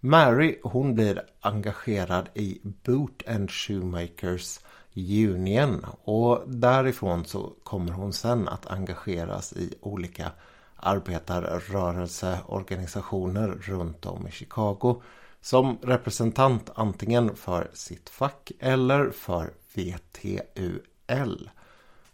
Mary 0.00 0.60
hon 0.62 0.94
blir 0.94 1.22
engagerad 1.40 2.28
i 2.34 2.60
Boot 2.62 3.28
and 3.28 3.50
Shoemakers 3.50 4.60
Union 4.94 5.86
och 6.04 6.42
därifrån 6.46 7.24
så 7.24 7.52
kommer 7.62 7.92
hon 7.92 8.12
sen 8.12 8.48
att 8.48 8.66
engageras 8.66 9.52
i 9.52 9.74
olika 9.80 10.32
arbetarrörelseorganisationer 10.76 13.48
runt 13.48 14.06
om 14.06 14.28
i 14.28 14.30
Chicago 14.30 15.02
som 15.42 15.78
representant 15.82 16.70
antingen 16.74 17.36
för 17.36 17.70
sitt 17.72 18.08
fack 18.08 18.52
eller 18.58 19.10
för 19.10 19.52
VTUL. 19.74 21.50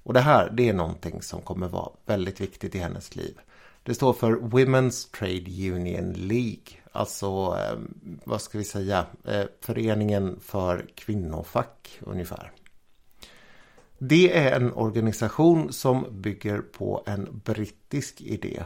Och 0.02 0.14
det 0.14 0.20
här 0.20 0.50
det 0.50 0.68
är 0.68 0.74
någonting 0.74 1.22
som 1.22 1.40
kommer 1.40 1.68
vara 1.68 1.92
väldigt 2.06 2.40
viktigt 2.40 2.74
i 2.74 2.78
hennes 2.78 3.16
liv. 3.16 3.38
Det 3.82 3.94
står 3.94 4.12
för 4.12 4.32
Women's 4.32 5.16
Trade 5.18 5.72
Union 5.72 6.12
League. 6.12 6.64
Alltså, 6.92 7.26
eh, 7.26 7.78
vad 8.24 8.42
ska 8.42 8.58
vi 8.58 8.64
säga, 8.64 9.06
eh, 9.24 9.44
föreningen 9.60 10.40
för 10.40 10.86
kvinnofack 10.94 11.98
ungefär. 12.00 12.52
Det 13.98 14.36
är 14.36 14.56
en 14.56 14.72
organisation 14.72 15.72
som 15.72 16.06
bygger 16.10 16.58
på 16.58 17.02
en 17.06 17.40
brittisk 17.44 18.20
idé. 18.20 18.62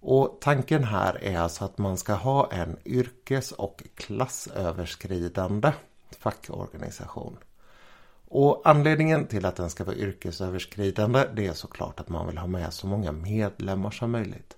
Och 0.00 0.38
tanken 0.40 0.84
här 0.84 1.24
är 1.24 1.38
alltså 1.38 1.64
att 1.64 1.78
man 1.78 1.96
ska 1.96 2.14
ha 2.14 2.52
en 2.52 2.76
yrkes 2.84 3.52
och 3.52 3.82
klassöverskridande 3.94 5.72
fackorganisation. 6.18 7.36
Och 8.28 8.62
anledningen 8.64 9.26
till 9.26 9.46
att 9.46 9.56
den 9.56 9.70
ska 9.70 9.84
vara 9.84 9.96
yrkesöverskridande 9.96 11.24
det 11.34 11.46
är 11.46 11.52
såklart 11.52 12.00
att 12.00 12.08
man 12.08 12.26
vill 12.26 12.38
ha 12.38 12.46
med 12.46 12.72
så 12.72 12.86
många 12.86 13.12
medlemmar 13.12 13.90
som 13.90 14.10
möjligt. 14.10 14.56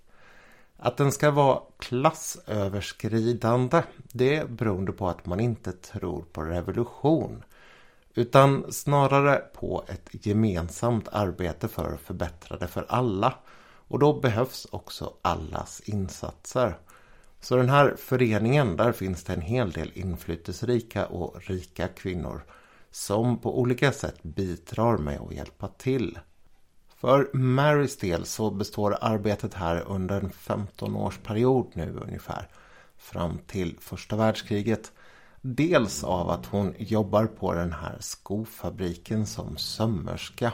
Att 0.77 0.97
den 0.97 1.13
ska 1.13 1.31
vara 1.31 1.61
klassöverskridande 1.79 3.83
det 4.13 4.37
är 4.37 4.47
beroende 4.47 4.93
på 4.93 5.09
att 5.09 5.27
man 5.27 5.41
inte 5.41 5.73
tror 5.73 6.25
på 6.33 6.43
revolution. 6.43 7.45
Utan 8.15 8.73
snarare 8.73 9.37
på 9.37 9.85
ett 9.89 10.27
gemensamt 10.27 11.09
arbete 11.13 11.69
för 11.69 11.95
att 11.95 12.01
förbättra 12.01 12.57
det 12.57 12.67
för 12.67 12.87
alla. 12.89 13.35
Och 13.91 13.99
då 13.99 14.21
behövs 14.21 14.67
också 14.71 15.13
allas 15.23 15.81
insatser. 15.81 16.79
Så 17.41 17.57
den 17.57 17.69
här 17.69 17.95
föreningen, 17.99 18.77
där 18.77 18.93
finns 18.93 19.25
det 19.25 19.33
en 19.33 19.41
hel 19.41 19.71
del 19.71 19.91
inflytelserika 19.95 21.07
och 21.07 21.41
rika 21.41 21.89
kvinnor 21.89 22.43
som 22.91 23.39
på 23.39 23.61
olika 23.61 23.93
sätt 23.93 24.23
bidrar 24.23 24.99
med 24.99 25.21
att 25.21 25.35
hjälpa 25.35 25.69
till. 25.69 26.19
För 26.97 27.31
Marys 27.33 27.97
del 27.97 28.25
så 28.27 28.51
består 28.51 28.97
arbetet 29.01 29.55
här 29.55 29.85
under 29.87 30.21
en 30.21 30.31
15-årsperiod 30.31 31.71
nu 31.75 31.99
ungefär. 32.03 32.49
Fram 32.97 33.39
till 33.47 33.77
första 33.81 34.17
världskriget. 34.17 34.93
Dels 35.41 36.05
av 36.05 36.31
att 36.31 36.47
hon 36.47 36.75
jobbar 36.79 37.27
på 37.27 37.55
den 37.55 37.73
här 37.73 37.97
skofabriken 38.01 39.27
som 39.27 39.57
sömmerska. 39.57 40.53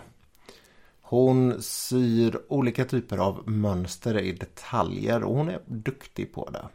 Hon 1.09 1.63
syr 1.63 2.39
olika 2.49 2.85
typer 2.85 3.19
av 3.19 3.49
mönster 3.49 4.19
i 4.19 4.33
detaljer 4.33 5.25
och 5.25 5.37
hon 5.37 5.49
är 5.49 5.61
duktig 5.67 6.35
på 6.35 6.51
det. 6.51 6.69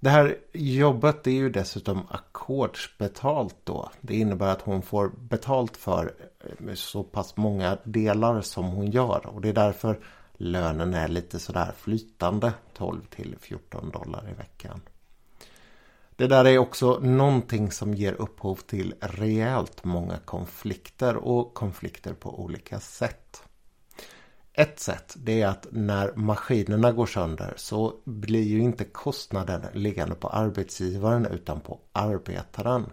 Det 0.00 0.10
här 0.10 0.36
jobbet 0.52 1.26
är 1.26 1.30
ju 1.30 1.50
dessutom 1.50 2.02
ackordsbetalt 2.08 3.56
då. 3.64 3.90
Det 4.00 4.16
innebär 4.16 4.46
att 4.46 4.62
hon 4.62 4.82
får 4.82 5.08
betalt 5.08 5.76
för 5.76 6.14
eh, 6.40 6.74
så 6.74 7.02
pass 7.02 7.36
många 7.36 7.78
delar 7.84 8.40
som 8.40 8.64
hon 8.64 8.90
gör. 8.90 9.26
Och 9.26 9.40
det 9.40 9.48
är 9.48 9.52
därför 9.52 10.00
lönen 10.32 10.94
är 10.94 11.08
lite 11.08 11.38
sådär 11.38 11.72
flytande. 11.76 12.52
12 12.74 13.00
till 13.10 13.36
14 13.40 13.90
dollar 13.90 14.30
i 14.30 14.34
veckan. 14.34 14.80
Det 16.20 16.26
där 16.26 16.44
är 16.44 16.58
också 16.58 16.98
någonting 16.98 17.72
som 17.72 17.94
ger 17.94 18.12
upphov 18.12 18.54
till 18.54 18.94
rejält 19.00 19.84
många 19.84 20.18
konflikter 20.18 21.16
och 21.16 21.54
konflikter 21.54 22.14
på 22.14 22.40
olika 22.40 22.80
sätt. 22.80 23.42
Ett 24.52 24.80
sätt 24.80 25.14
det 25.16 25.42
är 25.42 25.46
att 25.46 25.66
när 25.70 26.12
maskinerna 26.16 26.92
går 26.92 27.06
sönder 27.06 27.54
så 27.56 27.94
blir 28.04 28.42
ju 28.42 28.60
inte 28.60 28.84
kostnaden 28.84 29.62
liggande 29.72 30.14
på 30.14 30.28
arbetsgivaren 30.28 31.26
utan 31.26 31.60
på 31.60 31.78
arbetaren. 31.92 32.86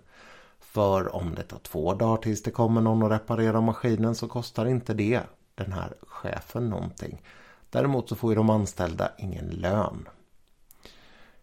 För 0.60 1.16
om 1.16 1.36
det 1.36 1.44
tar 1.44 1.60
två 1.60 1.94
dagar 1.94 2.18
tills 2.18 2.44
det 2.44 2.52
kommer 2.52 2.82
någon 2.82 3.04
och 3.04 3.10
reparerar 3.10 3.62
maskinen 3.62 4.16
så 4.16 4.28
kostar 4.28 4.66
inte 4.66 4.94
det 4.94 5.22
den 5.56 5.74
här 5.74 5.94
chefen 6.02 6.70
någonting. 6.70 7.22
Däremot 7.70 8.10
så 8.10 8.16
får 8.16 8.32
ju 8.32 8.36
de 8.36 8.50
anställda 8.50 9.12
ingen 9.18 9.48
lön. 9.48 10.08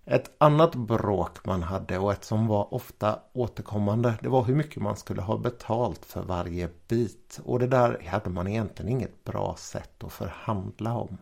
Ett 0.06 0.30
annat 0.38 0.74
bråk 0.74 1.46
man 1.46 1.62
hade 1.62 1.98
och 1.98 2.12
ett 2.12 2.24
som 2.24 2.46
var 2.46 2.74
ofta 2.74 3.18
återkommande 3.32 4.14
det 4.22 4.28
var 4.28 4.44
hur 4.44 4.54
mycket 4.54 4.82
man 4.82 4.96
skulle 4.96 5.22
ha 5.22 5.38
betalt 5.38 6.04
för 6.04 6.22
varje 6.22 6.68
bit. 6.88 7.40
Och 7.44 7.58
det 7.58 7.66
där 7.66 8.02
hade 8.06 8.30
man 8.30 8.48
egentligen 8.48 8.92
inget 8.92 9.24
bra 9.24 9.56
sätt 9.58 10.04
att 10.04 10.12
förhandla 10.12 10.96
om. 10.96 11.18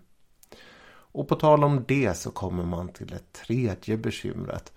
Och 1.14 1.28
på 1.28 1.34
tal 1.34 1.64
om 1.64 1.84
det 1.88 2.14
så 2.14 2.30
kommer 2.30 2.64
man 2.64 2.88
till 2.88 3.06
det 3.06 3.32
tredje 3.32 3.96
bekymret. 3.96 4.72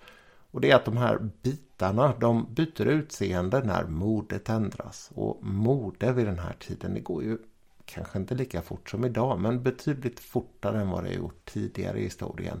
Och 0.50 0.60
det 0.60 0.70
är 0.70 0.76
att 0.76 0.84
de 0.84 0.96
här 0.96 1.30
bitarna 1.42 2.14
de 2.20 2.54
byter 2.54 2.86
utseende 2.86 3.60
när 3.60 3.84
modet 3.84 4.48
ändras. 4.48 5.10
Och 5.14 5.44
mode 5.44 6.12
vid 6.12 6.26
den 6.26 6.38
här 6.38 6.56
tiden 6.60 6.94
det 6.94 7.00
går 7.00 7.22
ju 7.22 7.38
kanske 7.84 8.18
inte 8.18 8.34
lika 8.34 8.62
fort 8.62 8.90
som 8.90 9.04
idag 9.04 9.40
men 9.40 9.62
betydligt 9.62 10.20
fortare 10.20 10.80
än 10.80 10.90
vad 10.90 11.04
det 11.04 11.12
gjort 11.12 11.44
tidigare 11.44 11.98
i 11.98 12.04
historien 12.04 12.60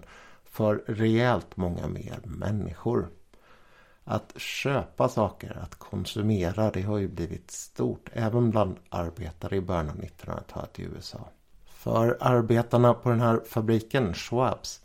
för 0.56 0.84
rejält 0.86 1.56
många 1.56 1.88
mer 1.88 2.18
människor. 2.24 3.08
Att 4.04 4.32
köpa 4.36 5.08
saker, 5.08 5.58
att 5.62 5.74
konsumera, 5.74 6.70
det 6.70 6.82
har 6.82 6.98
ju 6.98 7.08
blivit 7.08 7.50
stort 7.50 8.10
även 8.12 8.50
bland 8.50 8.76
arbetare 8.88 9.56
i 9.56 9.60
början 9.60 9.90
av 9.90 9.96
1900-talet 9.96 10.78
i 10.78 10.82
USA. 10.82 11.28
För 11.66 12.18
arbetarna 12.20 12.94
på 12.94 13.08
den 13.08 13.20
här 13.20 13.40
fabriken, 13.46 14.14
Schwabs, 14.14 14.80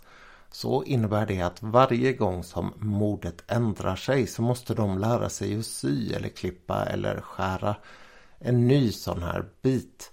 så 0.52 0.84
innebär 0.84 1.26
det 1.26 1.42
att 1.42 1.64
varje 1.64 2.14
gång 2.14 2.44
som 2.44 2.74
modet 2.78 3.44
ändrar 3.48 3.96
sig 3.96 4.28
så 4.28 4.42
måste 4.42 4.74
de 4.74 4.98
lära 4.98 5.30
sig 5.30 5.60
att 5.60 5.66
sy 5.66 6.14
eller 6.14 6.30
klippa 6.30 6.86
eller 6.86 7.22
skära 7.22 7.76
en 8.40 8.68
ny 8.68 8.92
sån 8.92 9.24
här 9.24 9.46
bit 9.62 10.11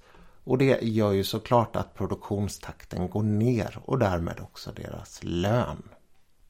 och 0.48 0.58
det 0.58 0.82
gör 0.82 1.12
ju 1.12 1.24
såklart 1.24 1.76
att 1.76 1.94
produktionstakten 1.94 3.10
går 3.10 3.22
ner 3.22 3.78
och 3.84 3.98
därmed 3.98 4.40
också 4.40 4.72
deras 4.72 5.20
lön. 5.22 5.82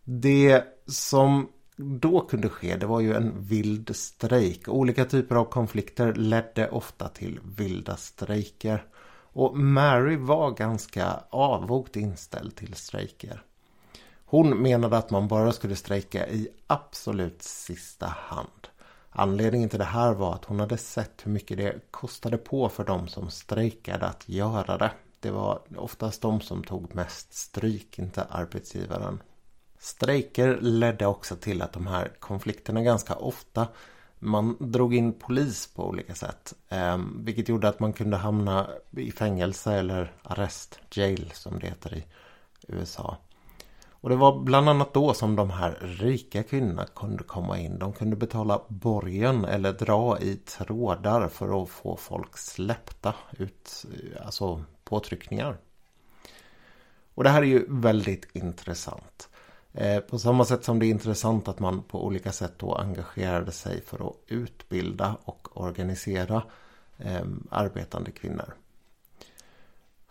Det 0.05 0.64
som 0.87 1.49
då 1.76 2.21
kunde 2.21 2.49
ske 2.49 2.76
det 2.76 2.87
var 2.87 3.00
ju 3.00 3.14
en 3.14 3.43
vild 3.43 3.97
strejk. 3.97 4.69
Olika 4.69 5.05
typer 5.05 5.37
av 5.37 5.45
konflikter 5.45 6.14
ledde 6.14 6.69
ofta 6.69 7.09
till 7.09 7.40
vilda 7.57 7.97
strejker. 7.97 8.85
Och 9.33 9.59
Mary 9.59 10.17
var 10.17 10.50
ganska 10.50 11.21
avvokt 11.31 11.97
inställd 11.97 12.57
till 12.57 12.75
strejker. 12.75 13.43
Hon 14.25 14.62
menade 14.62 14.97
att 14.97 15.11
man 15.11 15.28
bara 15.28 15.52
skulle 15.52 15.76
strejka 15.76 16.28
i 16.28 16.49
absolut 16.67 17.43
sista 17.43 18.07
hand. 18.07 18.69
Anledningen 19.11 19.69
till 19.69 19.79
det 19.79 19.85
här 19.85 20.15
var 20.15 20.35
att 20.35 20.45
hon 20.45 20.61
hade 20.61 20.79
sett 20.79 21.27
hur 21.27 21.33
mycket 21.33 21.57
det 21.57 21.81
kostade 21.91 22.38
på 22.38 22.69
för 22.69 22.85
de 22.85 23.09
som 23.09 23.31
strejkade 23.31 24.07
att 24.07 24.29
göra 24.29 24.79
det. 24.79 24.91
Det 25.21 25.31
var 25.31 25.61
oftast 25.77 26.23
de 26.23 26.41
som 26.41 26.65
tog 26.65 26.95
mest 26.95 27.35
stryk, 27.35 27.99
inte 27.99 28.23
arbetsgivaren. 28.23 29.23
Strejker 29.79 30.59
ledde 30.61 31.07
också 31.07 31.37
till 31.37 31.62
att 31.62 31.73
de 31.73 31.87
här 31.87 32.12
konflikterna 32.19 32.83
ganska 32.83 33.15
ofta 33.15 33.69
man 34.19 34.57
drog 34.61 34.95
in 34.95 35.12
polis 35.12 35.67
på 35.75 35.88
olika 35.88 36.15
sätt. 36.15 36.55
Ehm, 36.69 37.25
vilket 37.25 37.49
gjorde 37.49 37.69
att 37.69 37.81
man 37.81 37.93
kunde 37.93 38.17
hamna 38.17 38.71
i 38.91 39.12
fängelse 39.12 39.73
eller 39.73 40.12
arrest, 40.23 40.81
jail 40.91 41.31
som 41.35 41.59
det 41.59 41.67
heter 41.67 41.95
i 41.95 42.05
USA. 42.69 43.17
Och 44.00 44.11
det 44.11 44.17
var 44.17 44.38
bland 44.38 44.69
annat 44.69 44.95
då 44.95 45.14
som 45.14 45.37
de 45.37 45.50
här 45.50 45.78
rika 45.81 46.43
kvinnorna 46.43 46.87
kunde 46.87 47.25
komma 47.25 47.59
in. 47.59 47.78
De 47.78 47.93
kunde 47.93 48.17
betala 48.17 48.62
borgen 48.69 49.45
eller 49.45 49.73
dra 49.73 50.19
i 50.21 50.37
trådar 50.37 51.28
för 51.28 51.62
att 51.62 51.69
få 51.69 51.97
folk 51.97 52.38
släppta 52.38 53.14
ut, 53.38 53.87
alltså 54.25 54.64
påtryckningar. 54.85 55.59
Och 57.14 57.25
det 57.25 57.31
här 57.31 57.43
är 57.43 57.47
ju 57.47 57.67
väldigt 57.69 58.37
intressant. 58.37 59.28
Eh, 59.73 60.00
på 60.00 60.19
samma 60.19 60.45
sätt 60.45 60.64
som 60.64 60.78
det 60.78 60.87
är 60.87 60.90
intressant 60.90 61.49
att 61.49 61.59
man 61.59 61.83
på 61.83 62.07
olika 62.07 62.33
sätt 62.33 62.52
då 62.57 62.75
engagerade 62.75 63.52
sig 63.52 63.81
för 63.81 64.09
att 64.09 64.17
utbilda 64.26 65.17
och 65.25 65.49
organisera 65.61 66.43
eh, 66.99 67.25
arbetande 67.50 68.11
kvinnor. 68.11 68.55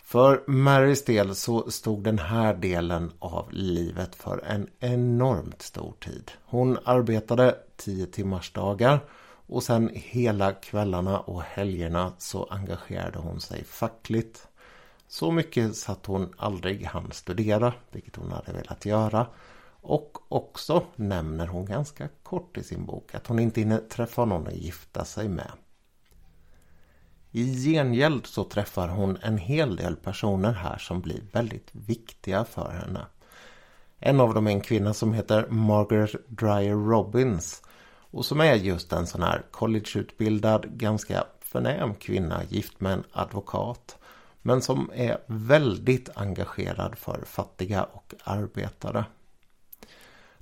För 0.07 0.43
Marys 0.47 1.05
del 1.05 1.35
så 1.35 1.71
stod 1.71 2.03
den 2.03 2.19
här 2.19 2.53
delen 2.53 3.11
av 3.19 3.51
livet 3.51 4.15
för 4.15 4.43
en 4.45 4.69
enormt 4.79 5.61
stor 5.61 5.93
tid. 5.99 6.31
Hon 6.45 6.77
arbetade 6.85 7.55
10 7.75 8.05
timmars 8.05 8.53
dagar 8.53 8.99
och 9.47 9.63
sen 9.63 9.91
hela 9.93 10.53
kvällarna 10.53 11.19
och 11.19 11.41
helgerna 11.41 12.13
så 12.17 12.47
engagerade 12.49 13.19
hon 13.19 13.41
sig 13.41 13.63
fackligt. 13.63 14.47
Så 15.07 15.31
mycket 15.31 15.75
så 15.75 15.91
att 15.91 16.05
hon 16.05 16.33
aldrig 16.37 16.85
hann 16.85 17.11
studera, 17.11 17.73
vilket 17.91 18.15
hon 18.15 18.31
hade 18.31 18.53
velat 18.53 18.85
göra. 18.85 19.27
Och 19.81 20.17
också 20.29 20.83
nämner 20.95 21.47
hon 21.47 21.65
ganska 21.65 22.09
kort 22.23 22.57
i 22.57 22.63
sin 22.63 22.85
bok 22.85 23.15
att 23.15 23.27
hon 23.27 23.39
inte 23.39 23.61
hinner 23.61 23.81
träffa 23.89 24.25
någon 24.25 24.47
att 24.47 24.53
gifta 24.53 25.05
sig 25.05 25.29
med. 25.29 25.51
I 27.37 27.55
gengäld 27.55 28.25
så 28.25 28.43
träffar 28.43 28.87
hon 28.87 29.17
en 29.21 29.37
hel 29.37 29.75
del 29.75 29.95
personer 29.95 30.51
här 30.51 30.77
som 30.77 31.01
blir 31.01 31.21
väldigt 31.31 31.69
viktiga 31.71 32.45
för 32.45 32.69
henne. 32.71 33.05
En 33.99 34.19
av 34.19 34.33
dem 34.33 34.47
är 34.47 34.51
en 34.51 34.61
kvinna 34.61 34.93
som 34.93 35.13
heter 35.13 35.47
Margaret 35.49 36.15
Dreyer 36.27 36.75
Robbins 36.75 37.61
och 38.11 38.25
som 38.25 38.41
är 38.41 38.55
just 38.55 38.93
en 38.93 39.07
sån 39.07 39.21
här 39.21 39.45
collegeutbildad, 39.51 40.65
ganska 40.77 41.23
förnäm 41.41 41.95
kvinna 41.95 42.43
gift 42.43 42.79
med 42.79 42.93
en 42.93 43.03
advokat. 43.11 43.97
Men 44.41 44.61
som 44.61 44.91
är 44.93 45.17
väldigt 45.27 46.09
engagerad 46.15 46.97
för 46.97 47.23
fattiga 47.25 47.83
och 47.83 48.13
arbetare. 48.23 49.05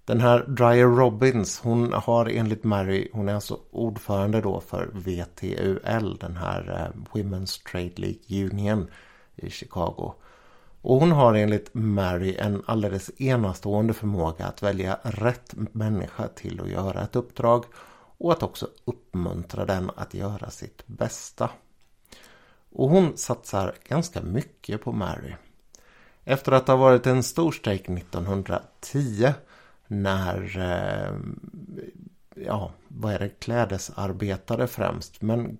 Den 0.05 0.21
här 0.21 0.45
Dryer 0.47 0.87
Robbins, 0.87 1.59
hon 1.59 1.93
har 1.93 2.25
enligt 2.25 2.63
Mary, 2.63 3.09
hon 3.13 3.29
är 3.29 3.35
alltså 3.35 3.59
ordförande 3.71 4.41
då 4.41 4.59
för 4.59 4.89
VTUL, 4.93 6.17
den 6.19 6.37
här 6.37 6.91
eh, 6.93 7.01
Women's 7.13 7.71
Trade 7.71 7.93
League 7.95 8.45
Union 8.45 8.87
i 9.35 9.49
Chicago. 9.49 10.13
Och 10.81 10.99
hon 10.99 11.11
har 11.11 11.33
enligt 11.33 11.69
Mary 11.73 12.35
en 12.39 12.63
alldeles 12.65 13.21
enastående 13.21 13.93
förmåga 13.93 14.45
att 14.45 14.63
välja 14.63 14.99
rätt 15.03 15.53
människa 15.71 16.27
till 16.27 16.61
att 16.61 16.69
göra 16.69 17.01
ett 17.01 17.15
uppdrag 17.15 17.65
och 18.17 18.31
att 18.31 18.43
också 18.43 18.67
uppmuntra 18.85 19.65
den 19.65 19.91
att 19.95 20.13
göra 20.13 20.49
sitt 20.49 20.87
bästa. 20.87 21.49
Och 22.71 22.89
hon 22.89 23.17
satsar 23.17 23.75
ganska 23.87 24.21
mycket 24.21 24.83
på 24.83 24.91
Mary. 24.91 25.33
Efter 26.23 26.51
att 26.51 26.67
ha 26.67 26.75
varit 26.75 27.07
en 27.07 27.23
stor 27.23 27.51
strejk 27.51 27.89
1910 27.89 29.33
när, 29.87 30.57
eh, 30.57 31.15
ja, 32.45 32.71
vad 32.87 33.13
är 33.13 33.19
det, 33.19 33.39
klädesarbetare 33.39 34.67
främst, 34.67 35.21
men 35.21 35.57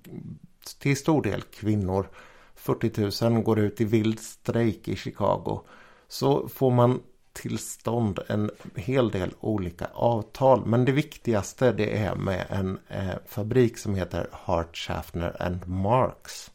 till 0.80 0.98
stor 0.98 1.22
del 1.22 1.42
kvinnor. 1.42 2.10
40 2.56 3.30
000 3.30 3.42
går 3.42 3.60
ut 3.60 3.82
i 3.82 3.86
vild 3.86 4.20
strejk 4.20 4.88
i 4.88 4.96
Chicago. 4.96 5.62
Så 6.08 6.48
får 6.48 6.72
man 6.72 7.02
till 7.34 7.58
stånd 7.58 8.20
en 8.28 8.52
hel 8.76 9.12
del 9.12 9.34
olika 9.40 9.88
avtal. 9.94 10.66
Men 10.66 10.86
det 10.86 10.92
viktigaste 10.92 11.72
det 11.72 11.98
är 11.98 12.16
med 12.16 12.46
en 12.50 12.80
eh, 12.88 13.16
fabrik 13.26 13.78
som 13.78 13.96
heter 13.96 14.28
Hart 14.32 14.78
Schaffner 14.78 15.42
and 15.42 15.68
Marks. 15.68 16.52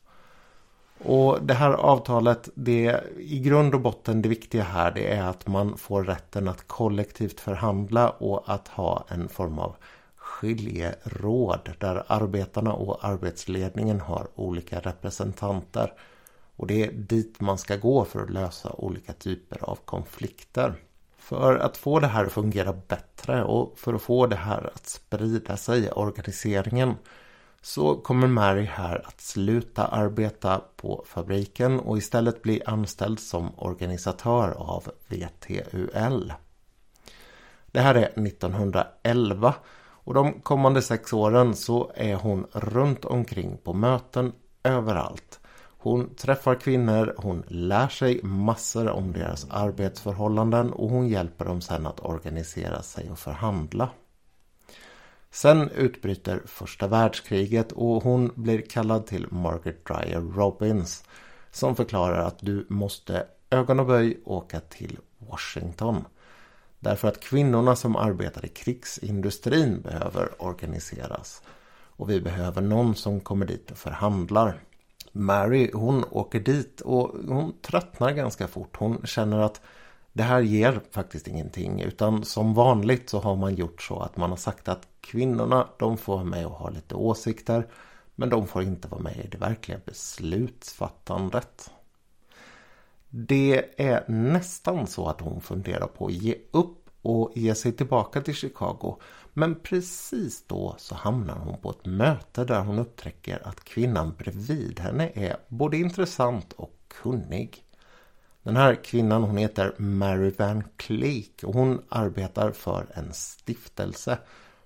Och 1.05 1.39
det 1.43 1.55
här 1.55 1.71
avtalet, 1.71 2.49
det 2.55 3.01
i 3.19 3.39
grund 3.39 3.75
och 3.75 3.81
botten 3.81 4.23
det 4.23 4.29
viktiga 4.29 4.63
här 4.63 4.91
det 4.91 5.13
är 5.13 5.23
att 5.23 5.47
man 5.47 5.77
får 5.77 6.05
rätten 6.05 6.49
att 6.49 6.69
kollektivt 6.69 7.41
förhandla 7.41 8.11
och 8.11 8.43
att 8.47 8.69
ha 8.69 9.05
en 9.09 9.29
form 9.29 9.59
av 9.59 9.77
skiljeråd 10.17 11.71
där 11.79 12.05
arbetarna 12.07 12.73
och 12.73 13.05
arbetsledningen 13.05 14.01
har 14.01 14.29
olika 14.35 14.81
representanter. 14.81 15.93
Och 16.57 16.67
det 16.67 16.85
är 16.85 16.93
dit 16.93 17.41
man 17.41 17.59
ska 17.59 17.77
gå 17.77 18.05
för 18.05 18.23
att 18.23 18.31
lösa 18.31 18.73
olika 18.73 19.13
typer 19.13 19.65
av 19.65 19.79
konflikter. 19.85 20.75
För 21.19 21.57
att 21.57 21.77
få 21.77 22.01
det 22.01 22.07
här 22.07 22.25
att 22.25 22.33
fungera 22.33 22.73
bättre 22.73 23.45
och 23.45 23.79
för 23.79 23.95
att 23.95 24.03
få 24.03 24.27
det 24.27 24.37
här 24.37 24.71
att 24.75 24.87
sprida 24.87 25.57
sig 25.57 25.85
i 25.85 25.91
organiseringen 25.91 26.95
så 27.63 27.95
kommer 27.95 28.27
Mary 28.27 28.65
här 28.65 29.03
att 29.07 29.21
sluta 29.21 29.87
arbeta 29.87 30.63
på 30.77 31.05
fabriken 31.07 31.81
och 31.81 31.99
istället 31.99 32.43
bli 32.43 32.63
anställd 32.67 33.21
som 33.21 33.59
organisatör 33.59 34.51
av 34.51 34.91
VTUL. 35.09 36.33
Det 37.67 37.81
här 37.81 37.95
är 37.95 38.27
1911 38.27 39.55
och 40.11 40.15
de 40.15 40.41
kommande 40.41 40.83
sex 40.83 41.13
åren 41.13 41.57
så 41.57 41.93
är 41.95 42.15
hon 42.15 42.47
runt 42.53 43.05
omkring 43.05 43.59
på 43.65 43.73
möten 43.73 44.33
överallt. 44.63 45.41
Hon 45.83 46.15
träffar 46.15 46.55
kvinnor, 46.55 47.15
hon 47.17 47.43
lär 47.49 47.89
sig 47.89 48.21
massor 48.23 48.89
om 48.89 49.13
deras 49.13 49.47
arbetsförhållanden 49.51 50.73
och 50.73 50.91
hon 50.91 51.09
hjälper 51.09 51.45
dem 51.45 51.61
sen 51.61 51.87
att 51.87 52.01
organisera 52.01 52.83
sig 52.83 53.11
och 53.11 53.19
förhandla. 53.19 53.89
Sen 55.33 55.71
utbryter 55.71 56.43
första 56.47 56.87
världskriget 56.87 57.73
och 57.73 58.03
hon 58.03 58.33
blir 58.35 58.61
kallad 58.61 59.07
till 59.07 59.27
Margaret 59.31 59.87
Dryer 59.87 60.21
Robbins 60.21 61.05
som 61.51 61.77
förklarar 61.77 62.27
att 62.27 62.39
du 62.39 62.67
måste 62.69 63.27
ögon 63.51 63.81
och 63.81 63.87
böj 63.87 64.21
åka 64.25 64.61
till 64.61 64.99
Washington. 65.19 66.05
Därför 66.81 67.09
att 67.09 67.21
kvinnorna 67.21 67.77
som 67.77 67.97
arbetar 67.97 68.45
i 68.45 68.49
krigsindustrin 68.49 69.81
behöver 69.81 70.43
organiseras. 70.43 71.43
Och 71.73 72.11
vi 72.11 72.21
behöver 72.21 72.61
någon 72.63 72.95
som 72.95 73.21
kommer 73.21 73.47
dit 73.47 73.71
och 73.71 73.79
förhandlar. 73.79 74.61
Mary 75.13 75.71
hon 75.75 76.05
åker 76.11 76.41
dit 76.41 76.81
och 76.81 77.15
hon 77.29 77.53
tröttnar 77.63 78.13
ganska 78.13 78.49
fort. 78.49 78.77
Hon 78.77 79.07
känner 79.07 79.39
att 79.39 79.61
det 80.13 80.23
här 80.23 80.41
ger 80.41 80.81
faktiskt 80.91 81.29
ingenting 81.29 81.81
utan 81.81 82.25
som 82.25 82.55
vanligt 82.55 83.11
så 83.11 83.21
har 83.21 83.37
man 83.37 83.55
gjort 83.55 83.83
så 83.83 84.01
att 84.01 84.17
man 84.17 84.31
har 84.31 84.37
sagt 84.37 84.69
att 84.69 84.89
kvinnorna 85.01 85.69
de 85.79 85.97
får 85.97 86.15
vara 86.15 86.25
med 86.25 86.47
och 86.47 86.53
ha 86.53 86.71
lite 86.71 86.95
åsikter 86.95 87.67
men 88.15 88.29
de 88.29 88.47
får 88.47 88.63
inte 88.63 88.89
vara 88.89 89.03
med 89.03 89.17
i 89.17 89.29
det 89.29 89.39
verkliga 89.39 89.79
beslutsfattandet. 89.85 91.71
Det 93.09 93.81
är 93.81 94.05
nästan 94.09 94.87
så 94.87 95.07
att 95.07 95.21
hon 95.21 95.41
funderar 95.41 95.87
på 95.87 96.07
att 96.07 96.13
ge 96.13 96.35
upp 96.51 96.77
och 97.03 97.33
ge 97.35 97.55
sig 97.55 97.73
tillbaka 97.73 98.21
till 98.21 98.35
Chicago. 98.35 98.97
Men 99.33 99.55
precis 99.55 100.45
då 100.47 100.75
så 100.79 100.95
hamnar 100.95 101.39
hon 101.39 101.61
på 101.61 101.71
ett 101.71 101.87
möte 101.87 102.45
där 102.45 102.61
hon 102.61 102.79
upptäcker 102.79 103.49
att 103.49 103.65
kvinnan 103.65 104.15
bredvid 104.19 104.81
henne 104.81 105.11
är 105.15 105.37
både 105.49 105.77
intressant 105.77 106.53
och 106.53 106.75
kunnig. 106.89 107.65
Den 108.43 108.57
här 108.57 108.75
kvinnan 108.75 109.23
hon 109.23 109.37
heter 109.37 109.75
Mary 109.77 110.33
Van 110.39 110.65
Cleek 110.77 111.45
och 111.45 111.55
hon 111.55 111.83
arbetar 111.89 112.51
för 112.51 112.87
en 112.95 113.13
stiftelse 113.13 114.19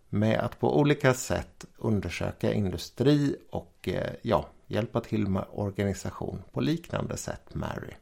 med 0.08 0.40
att 0.40 0.60
på 0.60 0.78
olika 0.78 1.14
sätt 1.14 1.64
undersöka 1.78 2.52
industri 2.52 3.36
och 3.50 3.88
eh, 3.88 4.12
ja, 4.22 4.48
hjälpa 4.66 5.00
till 5.00 5.28
med 5.28 5.44
organisation 5.52 6.42
på 6.52 6.60
liknande 6.60 7.16
sätt 7.16 7.54
Mary. 7.54 7.94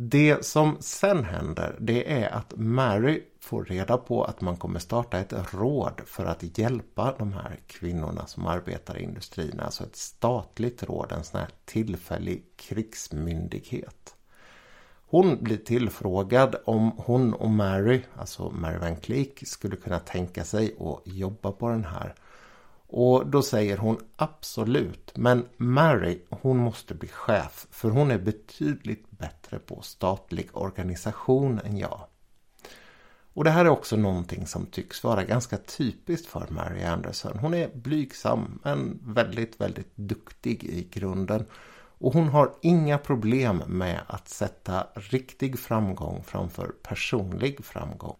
Det 0.00 0.44
som 0.44 0.76
sen 0.80 1.24
händer 1.24 1.76
det 1.80 2.12
är 2.12 2.28
att 2.28 2.52
Mary 2.56 3.22
får 3.40 3.64
reda 3.64 3.96
på 3.96 4.24
att 4.24 4.40
man 4.40 4.56
kommer 4.56 4.78
starta 4.78 5.18
ett 5.18 5.54
råd 5.54 6.00
för 6.06 6.24
att 6.24 6.58
hjälpa 6.58 7.14
de 7.18 7.32
här 7.32 7.60
kvinnorna 7.66 8.26
som 8.26 8.46
arbetar 8.46 8.98
i 8.98 9.02
industrin. 9.02 9.60
Alltså 9.60 9.84
ett 9.84 9.96
statligt 9.96 10.82
råd, 10.82 11.12
en 11.12 11.24
sån 11.24 11.40
här 11.40 11.48
tillfällig 11.64 12.44
krigsmyndighet. 12.56 14.14
Hon 15.06 15.44
blir 15.44 15.56
tillfrågad 15.56 16.56
om 16.64 16.92
hon 16.96 17.34
och 17.34 17.50
Mary, 17.50 18.02
alltså 18.16 18.50
Mary 18.50 18.78
Van 18.78 18.96
Cleek, 18.96 19.42
skulle 19.46 19.76
kunna 19.76 19.98
tänka 19.98 20.44
sig 20.44 20.76
att 20.80 21.02
jobba 21.04 21.52
på 21.52 21.68
den 21.68 21.84
här 21.84 22.14
och 22.90 23.26
då 23.26 23.42
säger 23.42 23.76
hon 23.76 23.98
absolut, 24.16 25.12
men 25.16 25.48
Mary 25.56 26.22
hon 26.30 26.56
måste 26.56 26.94
bli 26.94 27.08
chef 27.08 27.66
för 27.70 27.90
hon 27.90 28.10
är 28.10 28.18
betydligt 28.18 29.10
bättre 29.10 29.58
på 29.58 29.82
statlig 29.82 30.48
organisation 30.52 31.60
än 31.64 31.78
jag. 31.78 32.00
Och 33.32 33.44
det 33.44 33.50
här 33.50 33.64
är 33.64 33.68
också 33.68 33.96
någonting 33.96 34.46
som 34.46 34.66
tycks 34.66 35.04
vara 35.04 35.24
ganska 35.24 35.56
typiskt 35.56 36.26
för 36.26 36.46
Mary 36.50 36.82
Anderson. 36.82 37.38
Hon 37.38 37.54
är 37.54 37.70
blygsam 37.74 38.60
men 38.64 39.00
väldigt, 39.02 39.60
väldigt 39.60 39.96
duktig 39.96 40.64
i 40.64 40.88
grunden. 40.90 41.44
Och 42.00 42.12
hon 42.12 42.28
har 42.28 42.52
inga 42.62 42.98
problem 42.98 43.62
med 43.66 44.00
att 44.06 44.28
sätta 44.28 44.86
riktig 44.94 45.58
framgång 45.58 46.22
framför 46.26 46.74
personlig 46.82 47.64
framgång 47.64 48.16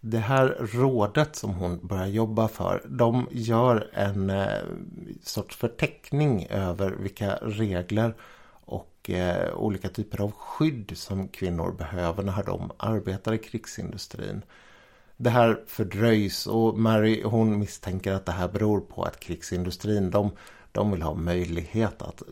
det 0.00 0.18
här 0.18 0.56
rådet 0.60 1.36
som 1.36 1.54
hon 1.54 1.86
börjar 1.86 2.06
jobba 2.06 2.48
för, 2.48 2.82
de 2.88 3.28
gör 3.30 3.90
en 3.92 4.30
eh, 4.30 4.46
sorts 5.22 5.56
förteckning 5.56 6.46
över 6.50 6.90
vilka 6.90 7.34
regler 7.34 8.14
och 8.50 9.10
eh, 9.10 9.56
olika 9.56 9.88
typer 9.88 10.20
av 10.20 10.32
skydd 10.32 10.92
som 10.94 11.28
kvinnor 11.28 11.72
behöver 11.72 12.22
när 12.22 12.42
de 12.42 12.70
arbetar 12.76 13.32
i 13.32 13.38
krigsindustrin. 13.38 14.42
Det 15.16 15.30
här 15.30 15.60
fördröjs 15.66 16.46
och 16.46 16.78
Mary 16.78 17.22
hon 17.22 17.58
misstänker 17.58 18.12
att 18.12 18.26
det 18.26 18.32
här 18.32 18.48
beror 18.48 18.80
på 18.80 19.02
att 19.02 19.20
krigsindustrin 19.20 20.10
de, 20.10 20.30
de 20.72 20.90
vill 20.90 21.02
ha 21.02 21.14
möjlighet 21.14 22.02
att 22.02 22.22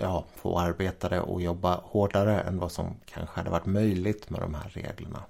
ja, 0.00 0.24
få 0.36 0.58
arbetare 0.58 1.20
att 1.20 1.42
jobba 1.42 1.80
hårdare 1.84 2.40
än 2.40 2.58
vad 2.58 2.72
som 2.72 2.94
kanske 3.06 3.36
hade 3.36 3.50
varit 3.50 3.66
möjligt 3.66 4.30
med 4.30 4.40
de 4.40 4.54
här 4.54 4.68
reglerna. 4.68 5.22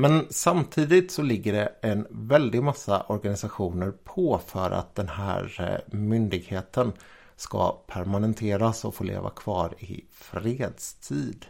Men 0.00 0.26
samtidigt 0.30 1.10
så 1.10 1.22
ligger 1.22 1.52
det 1.52 1.72
en 1.82 2.06
väldig 2.10 2.62
massa 2.62 3.02
organisationer 3.02 3.92
på 4.04 4.40
för 4.46 4.70
att 4.70 4.94
den 4.94 5.08
här 5.08 5.60
eh, 5.60 5.78
myndigheten 5.98 6.92
ska 7.36 7.82
permanenteras 7.86 8.84
och 8.84 8.94
få 8.94 9.04
leva 9.04 9.30
kvar 9.30 9.74
i 9.78 10.04
fredstid. 10.12 11.46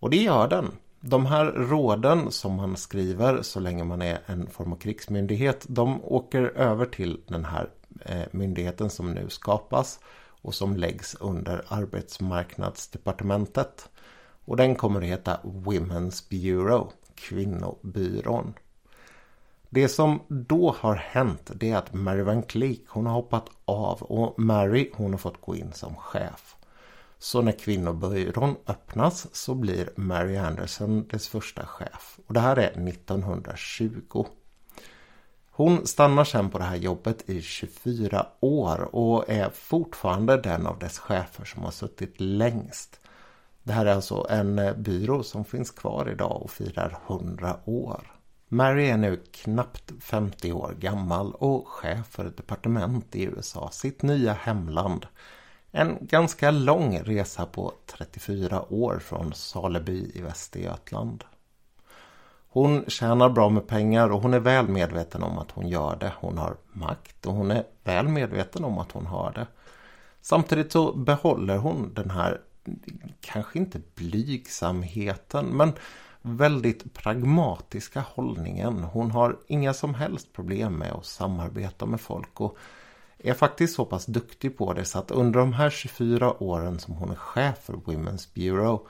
Och 0.00 0.10
det 0.10 0.16
gör 0.16 0.48
den. 0.48 0.70
De 1.00 1.26
här 1.26 1.44
råden 1.44 2.30
som 2.30 2.54
man 2.54 2.76
skriver 2.76 3.42
så 3.42 3.60
länge 3.60 3.84
man 3.84 4.02
är 4.02 4.18
en 4.26 4.46
form 4.46 4.72
av 4.72 4.76
krigsmyndighet, 4.76 5.66
de 5.68 6.04
åker 6.04 6.42
över 6.42 6.86
till 6.86 7.20
den 7.26 7.44
här 7.44 7.70
eh, 8.00 8.22
myndigheten 8.30 8.90
som 8.90 9.12
nu 9.12 9.28
skapas 9.28 10.00
och 10.42 10.54
som 10.54 10.76
läggs 10.76 11.14
under 11.14 11.64
arbetsmarknadsdepartementet. 11.68 13.88
Och 14.44 14.56
den 14.56 14.74
kommer 14.74 15.00
att 15.00 15.06
heta 15.06 15.40
Women's 15.42 16.24
Bureau, 16.30 16.90
kvinnobyrån. 17.28 18.54
Det 19.68 19.88
som 19.88 20.20
då 20.28 20.74
har 20.78 20.94
hänt 20.94 21.50
det 21.54 21.70
är 21.70 21.76
att 21.76 21.94
Mary 21.94 22.22
Van 22.22 22.42
Cleek 22.42 22.82
hon 22.88 23.06
har 23.06 23.14
hoppat 23.14 23.50
av 23.64 24.02
och 24.02 24.38
Mary 24.38 24.90
hon 24.94 25.10
har 25.10 25.18
fått 25.18 25.40
gå 25.40 25.56
in 25.56 25.72
som 25.72 25.96
chef. 25.96 26.56
Så 27.18 27.42
när 27.42 27.52
kvinnobyrån 27.52 28.56
öppnas 28.66 29.34
så 29.34 29.54
blir 29.54 29.90
Mary 29.96 30.36
Anderson 30.36 31.06
dess 31.10 31.28
första 31.28 31.66
chef. 31.66 32.18
Och 32.26 32.34
det 32.34 32.40
här 32.40 32.56
är 32.56 32.88
1920. 32.88 34.26
Hon 35.50 35.86
stannar 35.86 36.24
sen 36.24 36.50
på 36.50 36.58
det 36.58 36.64
här 36.64 36.76
jobbet 36.76 37.30
i 37.30 37.42
24 37.42 38.26
år 38.40 38.94
och 38.94 39.30
är 39.30 39.50
fortfarande 39.50 40.36
den 40.36 40.66
av 40.66 40.78
dess 40.78 40.98
chefer 40.98 41.44
som 41.44 41.62
har 41.62 41.70
suttit 41.70 42.14
längst. 42.20 43.00
Det 43.64 43.72
här 43.72 43.86
är 43.86 43.94
alltså 43.94 44.26
en 44.30 44.58
eh, 44.58 44.74
byrå 44.74 45.22
som 45.22 45.44
finns 45.44 45.70
kvar 45.70 46.08
idag 46.10 46.42
och 46.42 46.50
firar 46.50 46.98
100 47.06 47.56
år. 47.64 48.14
Mary 48.48 48.86
är 48.86 48.96
nu 48.96 49.22
knappt 49.32 49.92
50 50.00 50.52
år 50.52 50.74
gammal 50.78 51.32
och 51.32 51.68
chef 51.68 52.06
för 52.06 52.24
ett 52.24 52.36
departement 52.36 53.16
i 53.16 53.22
USA, 53.22 53.68
sitt 53.72 54.02
nya 54.02 54.32
hemland. 54.32 55.06
En 55.70 55.98
ganska 56.00 56.50
lång 56.50 56.98
resa 56.98 57.46
på 57.46 57.72
34 57.86 58.72
år 58.72 58.98
från 58.98 59.32
Saleby 59.32 60.12
i 60.14 60.20
Västergötland. 60.20 61.24
Hon 62.48 62.84
tjänar 62.88 63.28
bra 63.28 63.48
med 63.48 63.66
pengar 63.66 64.08
och 64.08 64.22
hon 64.22 64.34
är 64.34 64.40
väl 64.40 64.68
medveten 64.68 65.22
om 65.22 65.38
att 65.38 65.50
hon 65.50 65.68
gör 65.68 65.96
det. 65.96 66.12
Hon 66.20 66.38
har 66.38 66.56
makt 66.72 67.26
och 67.26 67.34
hon 67.34 67.50
är 67.50 67.64
väl 67.84 68.08
medveten 68.08 68.64
om 68.64 68.78
att 68.78 68.92
hon 68.92 69.06
har 69.06 69.32
det. 69.32 69.46
Samtidigt 70.20 70.72
så 70.72 70.92
behåller 70.92 71.56
hon 71.56 71.94
den 71.94 72.10
här, 72.10 72.40
kanske 73.20 73.58
inte 73.58 73.80
blygsamheten, 73.94 75.46
men 75.46 75.72
väldigt 76.22 76.94
pragmatiska 76.94 78.00
hållningen. 78.00 78.84
Hon 78.84 79.10
har 79.10 79.38
inga 79.46 79.74
som 79.74 79.94
helst 79.94 80.32
problem 80.32 80.74
med 80.74 80.92
att 80.92 81.06
samarbeta 81.06 81.86
med 81.86 82.00
folk 82.00 82.40
och 82.40 82.56
är 83.18 83.34
faktiskt 83.34 83.74
så 83.74 83.84
pass 83.84 84.06
duktig 84.06 84.58
på 84.58 84.72
det 84.72 84.84
så 84.84 84.98
att 84.98 85.10
under 85.10 85.40
de 85.40 85.52
här 85.52 85.70
24 85.70 86.42
åren 86.42 86.78
som 86.78 86.94
hon 86.94 87.10
är 87.10 87.14
chef 87.14 87.58
för 87.58 87.72
Women's 87.72 88.28
Bureau 88.34 88.86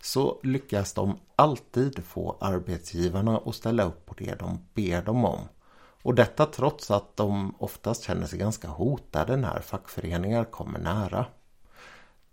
så 0.00 0.40
lyckas 0.42 0.92
de 0.92 1.18
alltid 1.36 2.04
få 2.04 2.36
arbetsgivarna 2.40 3.40
att 3.46 3.54
ställa 3.54 3.82
upp 3.82 4.06
på 4.06 4.14
det 4.18 4.38
de 4.38 4.58
ber 4.74 5.02
dem 5.02 5.24
om. 5.24 5.40
Och 6.02 6.14
detta 6.14 6.46
trots 6.46 6.90
att 6.90 7.16
de 7.16 7.54
oftast 7.58 8.04
känner 8.04 8.26
sig 8.26 8.38
ganska 8.38 8.68
hotade 8.68 9.36
när 9.36 9.60
fackföreningar 9.60 10.44
kommer 10.44 10.78
nära. 10.78 11.26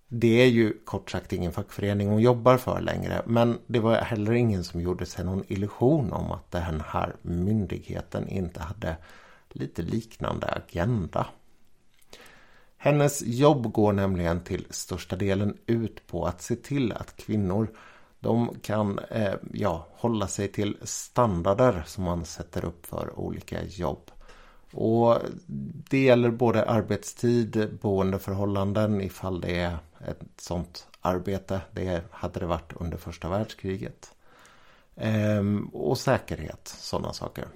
Det 0.07 0.41
är 0.41 0.47
ju 0.47 0.73
kort 0.85 1.11
sagt 1.11 1.33
ingen 1.33 1.51
fackförening 1.51 2.09
hon 2.09 2.21
jobbar 2.21 2.57
för 2.57 2.81
längre 2.81 3.21
men 3.25 3.59
det 3.67 3.79
var 3.79 3.95
heller 3.95 4.33
ingen 4.33 4.63
som 4.63 4.81
gjorde 4.81 5.05
sig 5.05 5.25
någon 5.25 5.43
illusion 5.47 6.13
om 6.13 6.31
att 6.31 6.51
den 6.51 6.83
här 6.87 7.15
myndigheten 7.21 8.27
inte 8.27 8.59
hade 8.59 8.97
lite 9.49 9.81
liknande 9.81 10.47
agenda. 10.47 11.27
Hennes 12.77 13.21
jobb 13.25 13.71
går 13.71 13.93
nämligen 13.93 14.43
till 14.43 14.65
största 14.69 15.15
delen 15.15 15.57
ut 15.65 16.07
på 16.07 16.25
att 16.25 16.41
se 16.41 16.55
till 16.55 16.91
att 16.91 17.17
kvinnor 17.17 17.67
de 18.19 18.55
kan 18.61 18.99
eh, 18.99 19.33
ja, 19.53 19.87
hålla 19.91 20.27
sig 20.27 20.47
till 20.47 20.77
standarder 20.81 21.83
som 21.87 22.03
man 22.03 22.25
sätter 22.25 22.65
upp 22.65 22.85
för 22.85 23.19
olika 23.19 23.63
jobb. 23.63 24.11
Och 24.73 25.17
Det 25.89 26.03
gäller 26.03 26.31
både 26.31 26.65
arbetstid, 26.65 27.77
boendeförhållanden 27.81 29.01
ifall 29.01 29.41
det 29.41 29.59
är 29.59 29.77
ett 30.07 30.21
sånt 30.37 30.87
arbete. 31.01 31.61
Det 31.71 32.03
hade 32.11 32.39
det 32.39 32.45
varit 32.45 32.73
under 32.75 32.97
första 32.97 33.29
världskriget. 33.29 34.13
Ehm, 34.95 35.67
och 35.67 35.97
säkerhet, 35.97 36.67
sådana 36.67 37.13
saker. 37.13 37.47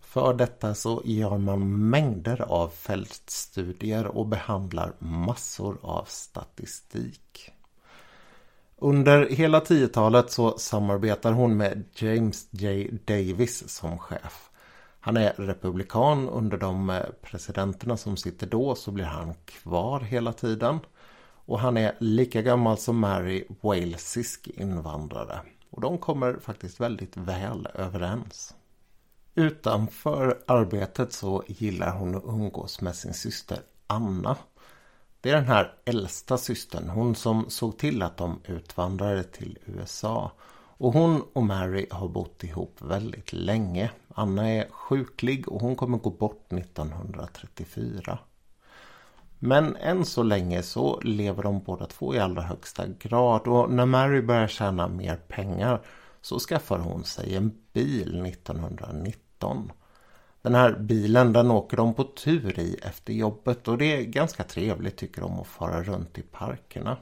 För 0.00 0.34
detta 0.34 0.74
så 0.74 1.02
gör 1.04 1.38
man 1.38 1.88
mängder 1.90 2.40
av 2.40 2.68
fältstudier 2.68 4.06
och 4.06 4.26
behandlar 4.26 4.92
massor 4.98 5.78
av 5.82 6.04
statistik. 6.04 7.50
Under 8.76 9.28
hela 9.28 9.60
10-talet 9.60 10.30
så 10.30 10.58
samarbetar 10.58 11.32
hon 11.32 11.56
med 11.56 11.84
James 11.94 12.48
J. 12.50 12.90
Davis 13.04 13.68
som 13.68 13.98
chef. 13.98 14.50
Han 15.00 15.16
är 15.16 15.32
republikan 15.32 16.28
under 16.28 16.58
de 16.58 16.90
eh, 16.90 17.02
presidenterna 17.22 17.96
som 17.96 18.16
sitter 18.16 18.46
då 18.46 18.74
så 18.74 18.90
blir 18.90 19.04
han 19.04 19.34
kvar 19.44 20.00
hela 20.00 20.32
tiden. 20.32 20.78
Och 21.48 21.60
han 21.60 21.76
är 21.76 21.94
lika 21.98 22.42
gammal 22.42 22.78
som 22.78 22.98
Mary, 22.98 23.44
walesisk 23.60 24.48
invandrare. 24.48 25.40
Och 25.70 25.80
de 25.80 25.98
kommer 25.98 26.38
faktiskt 26.40 26.80
väldigt 26.80 27.16
väl 27.16 27.68
överens. 27.74 28.54
Utanför 29.34 30.42
arbetet 30.46 31.12
så 31.12 31.44
gillar 31.46 31.90
hon 31.90 32.14
att 32.14 32.24
umgås 32.24 32.80
med 32.80 32.94
sin 32.94 33.14
syster 33.14 33.58
Anna. 33.86 34.36
Det 35.20 35.30
är 35.30 35.34
den 35.34 35.44
här 35.44 35.74
äldsta 35.84 36.38
systern, 36.38 36.88
hon 36.88 37.14
som 37.14 37.50
såg 37.50 37.78
till 37.78 38.02
att 38.02 38.16
de 38.16 38.40
utvandrade 38.44 39.24
till 39.24 39.58
USA. 39.64 40.32
Och 40.78 40.92
hon 40.92 41.22
och 41.32 41.42
Mary 41.42 41.86
har 41.90 42.08
bott 42.08 42.44
ihop 42.44 42.76
väldigt 42.78 43.32
länge. 43.32 43.90
Anna 44.14 44.50
är 44.50 44.68
sjuklig 44.70 45.48
och 45.48 45.60
hon 45.60 45.76
kommer 45.76 45.98
gå 45.98 46.10
bort 46.10 46.52
1934. 46.52 48.18
Men 49.38 49.76
än 49.76 50.04
så 50.04 50.22
länge 50.22 50.62
så 50.62 51.00
lever 51.00 51.42
de 51.42 51.60
båda 51.60 51.86
två 51.86 52.14
i 52.14 52.18
allra 52.18 52.42
högsta 52.42 52.86
grad 52.86 53.46
och 53.46 53.70
när 53.70 53.86
Mary 53.86 54.22
börjar 54.22 54.48
tjäna 54.48 54.88
mer 54.88 55.16
pengar 55.16 55.80
så 56.20 56.38
skaffar 56.38 56.78
hon 56.78 57.04
sig 57.04 57.36
en 57.36 57.52
bil 57.72 58.26
1919. 58.26 59.72
Den 60.42 60.54
här 60.54 60.72
bilen 60.72 61.32
den 61.32 61.50
åker 61.50 61.76
de 61.76 61.94
på 61.94 62.04
tur 62.04 62.58
i 62.58 62.74
efter 62.82 63.12
jobbet 63.12 63.68
och 63.68 63.78
det 63.78 63.96
är 63.96 64.02
ganska 64.02 64.42
trevligt 64.42 64.96
tycker 64.96 65.20
de 65.20 65.40
att 65.40 65.46
fara 65.46 65.82
runt 65.82 66.18
i 66.18 66.22
parkerna. 66.22 66.96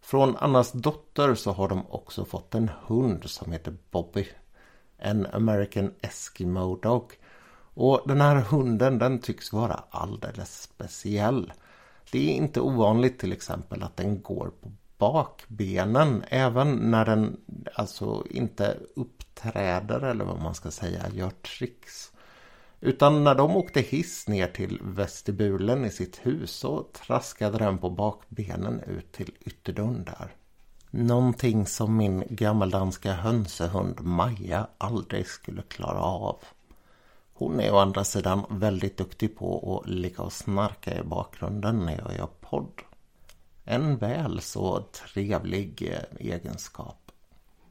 Från 0.00 0.36
Annas 0.36 0.72
dotter 0.72 1.34
så 1.34 1.52
har 1.52 1.68
de 1.68 1.86
också 1.90 2.24
fått 2.24 2.54
en 2.54 2.70
hund 2.86 3.30
som 3.30 3.52
heter 3.52 3.76
Bobby. 3.90 4.28
En 4.98 5.26
American 5.26 5.94
Eskimo 6.00 6.76
Dog. 6.76 7.12
Och 7.74 8.02
den 8.06 8.20
här 8.20 8.36
hunden 8.36 8.98
den 8.98 9.18
tycks 9.18 9.52
vara 9.52 9.84
alldeles 9.90 10.62
speciell. 10.62 11.52
Det 12.12 12.30
är 12.30 12.34
inte 12.34 12.60
ovanligt 12.60 13.18
till 13.18 13.32
exempel 13.32 13.82
att 13.82 13.96
den 13.96 14.22
går 14.22 14.52
på 14.60 14.72
bakbenen 14.98 16.24
även 16.28 16.76
när 16.90 17.04
den 17.04 17.40
alltså 17.74 18.24
inte 18.30 18.78
uppträder 18.96 20.00
eller 20.00 20.24
vad 20.24 20.42
man 20.42 20.54
ska 20.54 20.70
säga, 20.70 21.08
gör 21.12 21.30
tricks. 21.30 22.12
Utan 22.80 23.24
när 23.24 23.34
de 23.34 23.56
åkte 23.56 23.80
hiss 23.80 24.28
ner 24.28 24.46
till 24.46 24.80
vestibulen 24.82 25.84
i 25.84 25.90
sitt 25.90 26.26
hus 26.26 26.50
så 26.50 26.82
traskade 26.82 27.58
den 27.58 27.78
på 27.78 27.90
bakbenen 27.90 28.80
ut 28.80 29.12
till 29.12 29.32
ytterdörren 29.40 30.04
där. 30.04 30.34
Någonting 30.90 31.66
som 31.66 31.96
min 31.96 32.24
gammaldanska 32.30 33.12
hönsehund 33.12 34.00
Maja 34.00 34.66
aldrig 34.78 35.26
skulle 35.26 35.62
klara 35.62 36.00
av. 36.00 36.42
Hon 37.44 37.60
är 37.60 37.72
å 37.72 37.78
andra 37.78 38.04
sidan 38.04 38.44
väldigt 38.48 38.96
duktig 38.96 39.36
på 39.36 39.80
att 39.82 39.88
ligga 39.90 40.22
och 40.22 40.32
snarka 40.32 40.98
i 40.98 41.02
bakgrunden 41.02 41.78
när 41.78 41.98
jag 41.98 42.16
gör 42.16 42.28
podd. 42.40 42.80
En 43.64 43.96
väl 43.96 44.40
så 44.40 44.80
trevlig 44.80 45.88
eh, 45.92 45.98
egenskap. 46.34 47.12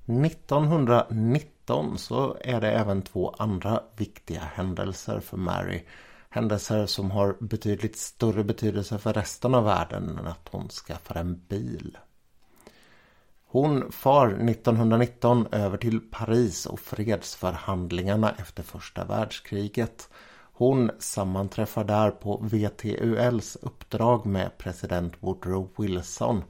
1919 0.06 1.98
så 1.98 2.38
är 2.42 2.62
det 2.62 2.72
även 2.72 3.02
två 3.02 3.36
andra 3.38 3.84
viktiga 3.98 4.42
händelser 4.42 5.20
för 5.20 5.38
Mary. 5.38 5.84
Händelser 6.30 6.86
som 6.86 7.12
har 7.12 7.36
betydligt 7.40 7.98
större 7.98 8.44
betydelse 8.44 8.98
för 8.98 9.14
resten 9.14 9.56
av 9.56 9.64
världen 9.64 10.18
än 10.18 10.28
att 10.28 10.50
hon 10.52 10.70
skaffar 10.70 11.16
en 11.16 11.42
bil. 11.48 11.98
Hon 13.54 13.92
far 13.92 14.28
1919 14.28 15.48
över 15.52 15.78
till 15.78 16.00
Paris 16.12 16.66
och 16.66 16.80
fredsförhandlingarna 16.80 18.32
efter 18.38 18.64
första 18.64 19.06
världskriget. 19.06 20.10
Hon 20.54 20.92
sammanträffar 21.00 21.84
där 21.84 22.12
på 22.12 22.38
VTULs 22.38 23.56
uppdrag 23.62 24.26
med 24.26 24.58
president 24.58 25.14
Woodrow 25.20 25.70
Wilson. 25.78 26.44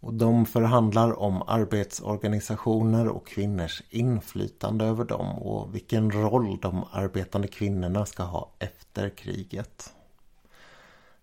Och 0.00 0.14
de 0.14 0.46
förhandlar 0.46 1.18
om 1.20 1.42
arbetsorganisationer 1.46 3.08
och 3.08 3.26
kvinnors 3.26 3.82
inflytande 3.90 4.84
över 4.84 5.04
dem 5.04 5.38
och 5.38 5.74
vilken 5.74 6.10
roll 6.10 6.58
de 6.62 6.84
arbetande 6.92 7.48
kvinnorna 7.48 8.06
ska 8.06 8.22
ha 8.22 8.50
efter 8.58 9.08
kriget. 9.08 9.94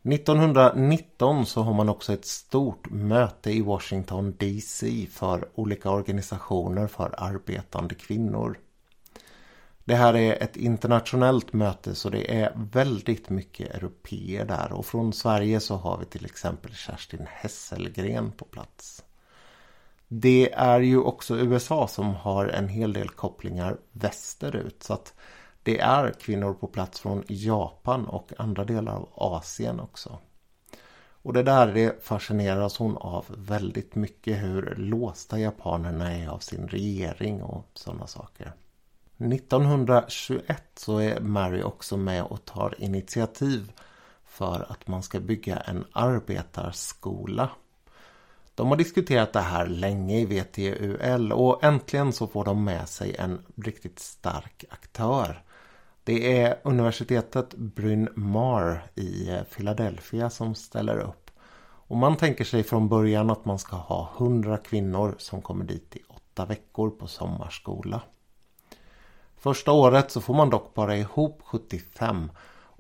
1919 0.04 1.46
så 1.46 1.62
har 1.62 1.74
man 1.74 1.90
också 1.90 2.14
ett 2.14 2.26
stort 2.26 2.90
möte 2.90 3.52
i 3.52 3.62
Washington 3.62 4.36
DC 4.38 5.08
för 5.12 5.50
olika 5.56 5.90
organisationer 5.90 6.88
för 6.88 7.16
arbetande 7.18 7.96
kvinnor. 7.96 8.58
Det 9.84 9.96
här 9.96 10.14
är 10.14 10.44
ett 10.44 10.58
internationellt 10.58 11.54
möte 11.54 11.96
så 11.96 12.10
det 12.10 12.42
är 12.42 12.54
väldigt 12.72 13.30
mycket 13.30 13.76
europeer 13.76 14.46
där 14.46 14.74
och 14.74 14.86
från 14.86 15.14
Sverige 15.14 15.60
så 15.60 15.76
har 15.76 15.98
vi 15.98 16.06
till 16.06 16.26
exempel 16.26 16.74
Kerstin 16.74 17.28
Hesselgren 17.30 18.32
på 18.32 18.46
plats. 18.46 19.04
Det 20.08 20.54
är 20.54 20.80
ju 20.80 20.98
också 20.98 21.38
USA 21.38 21.88
som 21.88 22.16
har 22.16 22.46
en 22.48 22.68
hel 22.68 22.94
del 22.94 23.10
kopplingar 23.10 23.78
västerut 23.92 24.84
så 24.84 24.94
att 24.94 25.14
det 25.64 25.80
är 25.80 26.12
kvinnor 26.12 26.54
på 26.54 26.68
plats 26.68 27.00
från 27.00 27.24
Japan 27.28 28.06
och 28.06 28.32
andra 28.38 28.66
delar 28.66 28.94
av 28.94 29.10
Asien 29.16 29.80
också. 29.80 30.20
Och 31.24 31.34
det 31.34 31.44
där 31.44 31.74
det 31.74 32.04
fascineras 32.04 32.78
hon 32.78 32.98
av 32.98 33.26
väldigt 33.30 33.96
mycket 33.96 34.44
hur 34.44 34.76
låsta 34.78 35.40
japanerna 35.40 36.12
är 36.12 36.28
av 36.28 36.40
sin 36.40 36.68
regering 36.68 37.44
och 37.44 37.68
sådana 37.74 38.08
saker. 38.08 38.54
1921 39.18 40.64
så 40.76 40.98
är 40.98 41.20
Mary 41.20 41.64
också 41.64 41.98
med 41.98 42.24
och 42.24 42.46
tar 42.46 42.76
initiativ 42.78 43.72
för 44.26 44.66
att 44.72 44.88
man 44.88 45.04
ska 45.04 45.20
bygga 45.20 45.58
en 45.58 45.86
arbetarskola. 45.92 47.50
De 48.56 48.68
har 48.68 48.78
diskuterat 48.78 49.34
det 49.34 49.40
här 49.40 49.68
länge 49.68 50.20
i 50.20 50.26
VTUL 50.26 51.32
och 51.32 51.64
äntligen 51.64 52.14
så 52.14 52.28
får 52.28 52.46
de 52.46 52.64
med 52.64 52.90
sig 52.90 53.16
en 53.16 53.46
riktigt 53.56 54.00
stark 54.00 54.66
aktör. 54.70 55.44
Det 56.04 56.42
är 56.42 56.60
universitetet 56.64 57.54
Bryn 57.54 58.10
Mawr 58.16 58.84
i 58.96 59.30
eh, 59.30 59.44
Philadelphia 59.44 60.30
som 60.30 60.56
ställer 60.56 61.00
upp. 61.00 61.32
Och 61.64 61.98
man 61.98 62.18
tänker 62.18 62.44
sig 62.44 62.64
från 62.64 62.90
början 62.90 63.30
att 63.30 63.46
man 63.46 63.60
ska 63.60 63.76
ha 63.76 64.10
100 64.18 64.58
kvinnor 64.58 65.16
som 65.18 65.42
kommer 65.42 65.66
dit 65.66 65.96
i 65.96 66.02
åtta 66.08 66.46
veckor 66.46 66.90
på 66.90 67.08
sommarskola. 67.08 68.02
Första 69.38 69.72
året 69.72 70.12
så 70.12 70.22
får 70.22 70.34
man 70.34 70.50
dock 70.50 70.74
bara 70.74 70.98
ihop 70.98 71.42
75 71.44 72.32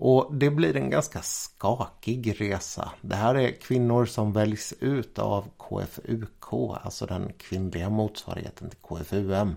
och 0.03 0.35
det 0.35 0.49
blir 0.49 0.75
en 0.75 0.89
ganska 0.89 1.21
skakig 1.21 2.41
resa. 2.41 2.91
Det 3.01 3.15
här 3.15 3.35
är 3.35 3.51
kvinnor 3.51 4.05
som 4.05 4.33
väljs 4.33 4.73
ut 4.79 5.19
av 5.19 5.45
KFUK, 5.57 6.53
alltså 6.83 7.05
den 7.05 7.33
kvinnliga 7.37 7.89
motsvarigheten 7.89 8.69
till 8.69 8.79
KFUM 8.79 9.55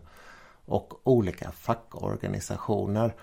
och 0.66 1.00
olika 1.04 1.50
fackorganisationer. 1.50 3.14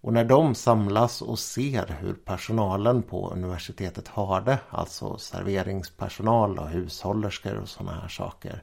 Och 0.00 0.12
när 0.12 0.24
de 0.24 0.54
samlas 0.54 1.22
och 1.22 1.38
ser 1.38 1.96
hur 2.00 2.14
personalen 2.14 3.02
på 3.02 3.30
universitetet 3.30 4.08
har 4.08 4.40
det, 4.40 4.58
alltså 4.70 5.18
serveringspersonal 5.18 6.58
och 6.58 6.68
hushållerskor 6.68 7.54
och 7.54 7.68
sådana 7.68 8.00
här 8.00 8.08
saker, 8.08 8.62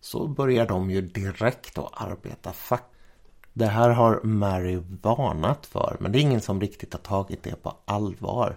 så 0.00 0.26
börjar 0.26 0.66
de 0.66 0.90
ju 0.90 1.00
direkt 1.00 1.78
att 1.78 1.92
arbeta 1.92 2.52
fack. 2.52 2.90
Det 3.52 3.66
här 3.66 3.90
har 3.90 4.20
Mary 4.22 4.82
varnat 5.02 5.66
för, 5.66 5.96
men 6.00 6.12
det 6.12 6.18
är 6.18 6.20
ingen 6.20 6.40
som 6.40 6.60
riktigt 6.60 6.92
har 6.92 7.00
tagit 7.00 7.42
det 7.42 7.62
på 7.62 7.76
allvar. 7.84 8.56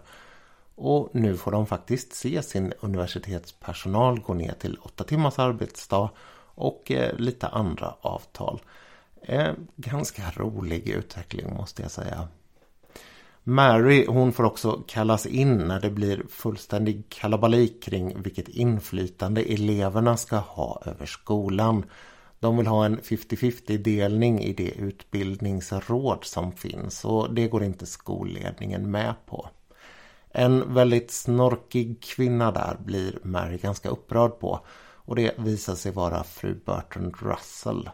Och 0.76 1.10
nu 1.12 1.38
får 1.38 1.52
de 1.52 1.66
faktiskt 1.66 2.14
se 2.14 2.42
sin 2.42 2.74
universitetspersonal 2.80 4.20
gå 4.20 4.34
ner 4.34 4.54
till 4.54 4.78
åtta 4.82 5.04
timmars 5.04 5.40
arbetsdag 5.40 6.10
och 6.56 6.92
eh, 6.92 7.16
lite 7.18 7.48
andra 7.48 7.96
avtal. 8.02 8.62
Eh, 9.22 9.54
ganska 9.76 10.24
rolig 10.36 10.90
utveckling 10.90 11.54
måste 11.54 11.82
jag 11.82 11.92
säga. 11.92 12.28
Mary 13.44 14.06
hon 14.08 14.34
får 14.34 14.44
också 14.44 14.84
kallas 14.88 15.26
in 15.26 15.58
när 15.58 15.80
det 15.82 15.90
blir 15.90 16.24
fullständig 16.30 17.10
kalabalik 17.10 17.84
kring 17.84 18.22
vilket 18.22 18.48
inflytande 18.48 19.42
eleverna 19.42 20.18
ska 20.18 20.38
ha 20.38 20.82
över 20.86 21.06
skolan. 21.06 21.86
De 22.40 22.58
vill 22.58 22.68
ha 22.68 22.86
en 22.86 23.00
50-50 23.00 23.78
delning 23.78 24.40
i 24.44 24.54
det 24.54 24.70
utbildningsråd 24.70 26.26
som 26.26 26.52
finns 26.52 27.06
och 27.06 27.34
det 27.34 27.48
går 27.48 27.64
inte 27.64 27.86
skolledningen 27.86 28.92
med 28.92 29.14
på. 29.26 29.50
En 30.30 30.74
väldigt 30.74 31.12
snorkig 31.12 32.04
kvinna 32.04 32.52
där 32.52 32.78
blir 32.86 33.20
Mary 33.24 33.58
ganska 33.58 33.90
upprörd 33.90 34.40
på 34.40 34.60
och 35.08 35.16
det 35.16 35.34
visar 35.38 35.76
sig 35.76 35.92
vara 35.92 36.24
fru 36.24 36.60
Bertrand 36.66 37.16
Russell. 37.22 37.90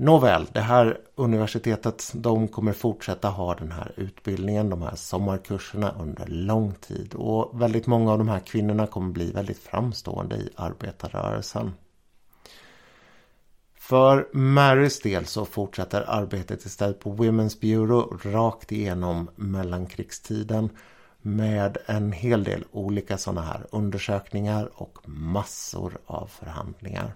Nåväl, 0.00 0.46
det 0.52 0.60
här 0.60 1.00
universitetet 1.14 2.10
de 2.14 2.48
kommer 2.48 2.72
fortsätta 2.72 3.28
ha 3.28 3.54
den 3.54 3.72
här 3.72 3.92
utbildningen, 3.96 4.70
de 4.70 4.82
här 4.82 4.96
sommarkurserna 4.96 5.94
under 6.00 6.26
lång 6.26 6.74
tid 6.74 7.14
och 7.14 7.62
väldigt 7.62 7.86
många 7.86 8.12
av 8.12 8.18
de 8.18 8.28
här 8.28 8.40
kvinnorna 8.40 8.86
kommer 8.86 9.12
bli 9.12 9.32
väldigt 9.32 9.58
framstående 9.58 10.36
i 10.36 10.50
arbetarrörelsen. 10.56 11.72
För 13.74 14.28
Marys 14.32 15.00
del 15.00 15.26
så 15.26 15.44
fortsätter 15.44 16.04
arbetet 16.08 16.64
istället 16.64 17.00
på 17.00 17.10
Women's 17.10 17.60
Bureau 17.60 18.18
rakt 18.22 18.72
igenom 18.72 19.30
mellankrigstiden 19.36 20.70
med 21.22 21.78
en 21.86 22.12
hel 22.12 22.44
del 22.44 22.64
olika 22.70 23.18
sådana 23.18 23.42
här 23.42 23.66
undersökningar 23.70 24.70
och 24.74 24.98
massor 25.08 25.98
av 26.06 26.26
förhandlingar. 26.26 27.14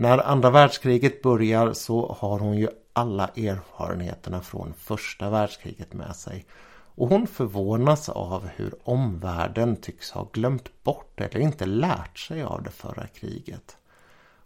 När 0.00 0.18
andra 0.18 0.50
världskriget 0.50 1.22
börjar 1.22 1.72
så 1.72 2.16
har 2.20 2.38
hon 2.38 2.58
ju 2.58 2.68
alla 2.92 3.28
erfarenheterna 3.28 4.40
från 4.40 4.74
första 4.74 5.30
världskriget 5.30 5.92
med 5.92 6.16
sig. 6.16 6.46
Och 6.94 7.08
hon 7.08 7.26
förvånas 7.26 8.08
av 8.08 8.48
hur 8.56 8.74
omvärlden 8.84 9.76
tycks 9.76 10.10
ha 10.10 10.28
glömt 10.32 10.82
bort 10.82 11.20
eller 11.20 11.40
inte 11.40 11.66
lärt 11.66 12.18
sig 12.18 12.42
av 12.42 12.62
det 12.62 12.70
förra 12.70 13.06
kriget. 13.06 13.76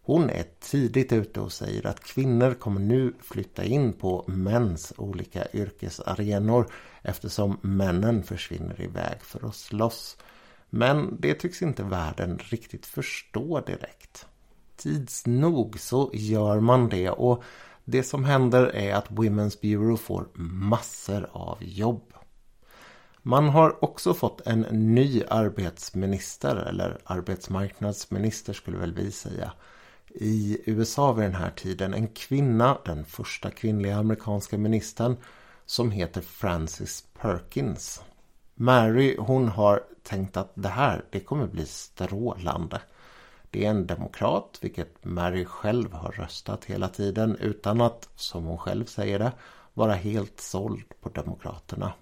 Hon 0.02 0.30
är 0.30 0.44
tidigt 0.60 1.12
ute 1.12 1.40
och 1.40 1.52
säger 1.52 1.86
att 1.86 2.04
kvinnor 2.04 2.54
kommer 2.54 2.80
nu 2.80 3.14
flytta 3.20 3.64
in 3.64 3.92
på 3.92 4.24
mäns 4.26 4.92
olika 4.96 5.46
yrkesarenor 5.52 6.66
eftersom 7.02 7.58
männen 7.62 8.22
försvinner 8.22 8.80
iväg 8.80 9.22
för 9.22 9.46
att 9.48 9.54
slåss. 9.54 10.16
Men 10.70 11.16
det 11.20 11.34
tycks 11.34 11.62
inte 11.62 11.82
världen 11.82 12.38
riktigt 12.38 12.86
förstå 12.86 13.60
direkt 13.60 14.26
tids 14.84 15.26
nog 15.26 15.80
så 15.80 16.10
gör 16.12 16.60
man 16.60 16.88
det 16.88 17.10
och 17.10 17.42
det 17.84 18.02
som 18.02 18.24
händer 18.24 18.66
är 18.66 18.94
att 18.94 19.08
Women's 19.08 19.60
Bureau 19.62 19.96
får 19.96 20.28
massor 20.34 21.28
av 21.32 21.58
jobb. 21.60 22.12
Man 23.22 23.48
har 23.48 23.84
också 23.84 24.14
fått 24.14 24.46
en 24.46 24.60
ny 24.70 25.22
arbetsminister, 25.28 26.56
eller 26.56 26.98
arbetsmarknadsminister 27.04 28.52
skulle 28.52 28.78
väl 28.78 28.94
vi 28.94 29.12
säga, 29.12 29.52
i 30.14 30.58
USA 30.66 31.12
vid 31.12 31.24
den 31.24 31.34
här 31.34 31.50
tiden. 31.50 31.94
En 31.94 32.08
kvinna, 32.08 32.78
den 32.84 33.04
första 33.04 33.50
kvinnliga 33.50 33.96
amerikanska 33.96 34.58
ministern, 34.58 35.16
som 35.66 35.90
heter 35.90 36.20
Frances 36.20 37.04
Perkins. 37.20 38.02
Mary, 38.54 39.16
hon 39.18 39.48
har 39.48 39.82
tänkt 40.02 40.36
att 40.36 40.52
det 40.54 40.68
här, 40.68 41.04
det 41.10 41.20
kommer 41.20 41.46
bli 41.46 41.66
strålande. 41.66 42.80
Det 43.54 43.64
är 43.64 43.70
en 43.70 43.86
demokrat, 43.86 44.58
vilket 44.60 45.04
Mary 45.04 45.44
själv 45.44 45.92
har 45.92 46.12
röstat 46.12 46.64
hela 46.64 46.88
tiden 46.88 47.36
utan 47.36 47.80
att, 47.80 48.08
som 48.16 48.44
hon 48.44 48.58
själv 48.58 48.84
säger 48.84 49.18
det, 49.18 49.32
vara 49.74 49.92
helt 49.92 50.40
såld 50.40 50.84
på 51.00 51.08
Demokraterna. 51.08 51.92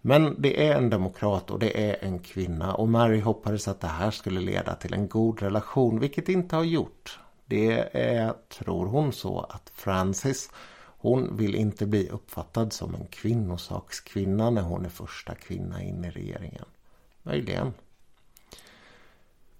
Men 0.00 0.42
det 0.42 0.68
är 0.68 0.76
en 0.76 0.90
demokrat 0.90 1.50
och 1.50 1.58
det 1.58 1.90
är 1.90 2.04
en 2.04 2.18
kvinna 2.18 2.74
och 2.74 2.88
Mary 2.88 3.20
hoppades 3.20 3.68
att 3.68 3.80
det 3.80 3.86
här 3.86 4.10
skulle 4.10 4.40
leda 4.40 4.74
till 4.74 4.94
en 4.94 5.08
god 5.08 5.42
relation, 5.42 6.00
vilket 6.00 6.28
inte 6.28 6.56
har 6.56 6.64
gjort. 6.64 7.18
Det 7.46 7.96
är, 7.96 8.34
tror 8.48 8.86
hon 8.86 9.12
så, 9.12 9.40
att 9.40 9.70
Francis, 9.74 10.50
hon 10.82 11.36
vill 11.36 11.54
inte 11.54 11.86
bli 11.86 12.08
uppfattad 12.08 12.72
som 12.72 12.94
en 12.94 13.06
kvinnosakskvinna 13.06 14.50
när 14.50 14.62
hon 14.62 14.84
är 14.84 14.88
första 14.90 15.34
kvinna 15.34 15.82
in 15.82 16.04
i 16.04 16.10
regeringen. 16.10 16.64
Möjligen. 17.22 17.72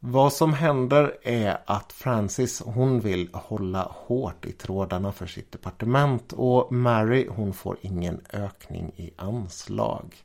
Vad 0.03 0.33
som 0.33 0.53
händer 0.53 1.19
är 1.23 1.59
att 1.67 1.93
Francis 1.93 2.63
hon 2.65 3.01
vill 3.01 3.29
hålla 3.33 3.83
hårt 3.83 4.47
i 4.47 4.53
trådarna 4.53 5.13
för 5.13 5.27
sitt 5.27 5.53
departement 5.53 6.33
och 6.33 6.73
Mary 6.73 7.29
hon 7.29 7.53
får 7.53 7.77
ingen 7.81 8.21
ökning 8.33 8.93
i 8.97 9.11
anslag. 9.17 10.17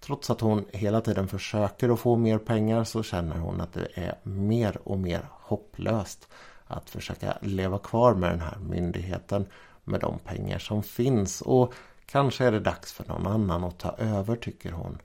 Trots 0.00 0.30
att 0.30 0.40
hon 0.40 0.64
hela 0.72 1.00
tiden 1.00 1.28
försöker 1.28 1.88
att 1.88 2.00
få 2.00 2.16
mer 2.16 2.38
pengar 2.38 2.84
så 2.84 3.02
känner 3.02 3.36
hon 3.36 3.60
att 3.60 3.72
det 3.72 3.88
är 3.94 4.14
mer 4.22 4.78
och 4.84 4.98
mer 4.98 5.28
hopplöst 5.30 6.28
att 6.66 6.90
försöka 6.90 7.38
leva 7.40 7.78
kvar 7.78 8.14
med 8.14 8.30
den 8.30 8.40
här 8.40 8.58
myndigheten 8.58 9.46
med 9.84 10.00
de 10.00 10.18
pengar 10.18 10.58
som 10.58 10.82
finns. 10.82 11.40
Och 11.40 11.74
kanske 12.06 12.44
är 12.44 12.52
det 12.52 12.60
dags 12.60 12.92
för 12.92 13.04
någon 13.08 13.26
annan 13.26 13.64
att 13.64 13.78
ta 13.78 13.94
över 13.98 14.36
tycker 14.36 14.72
hon. 14.72 14.98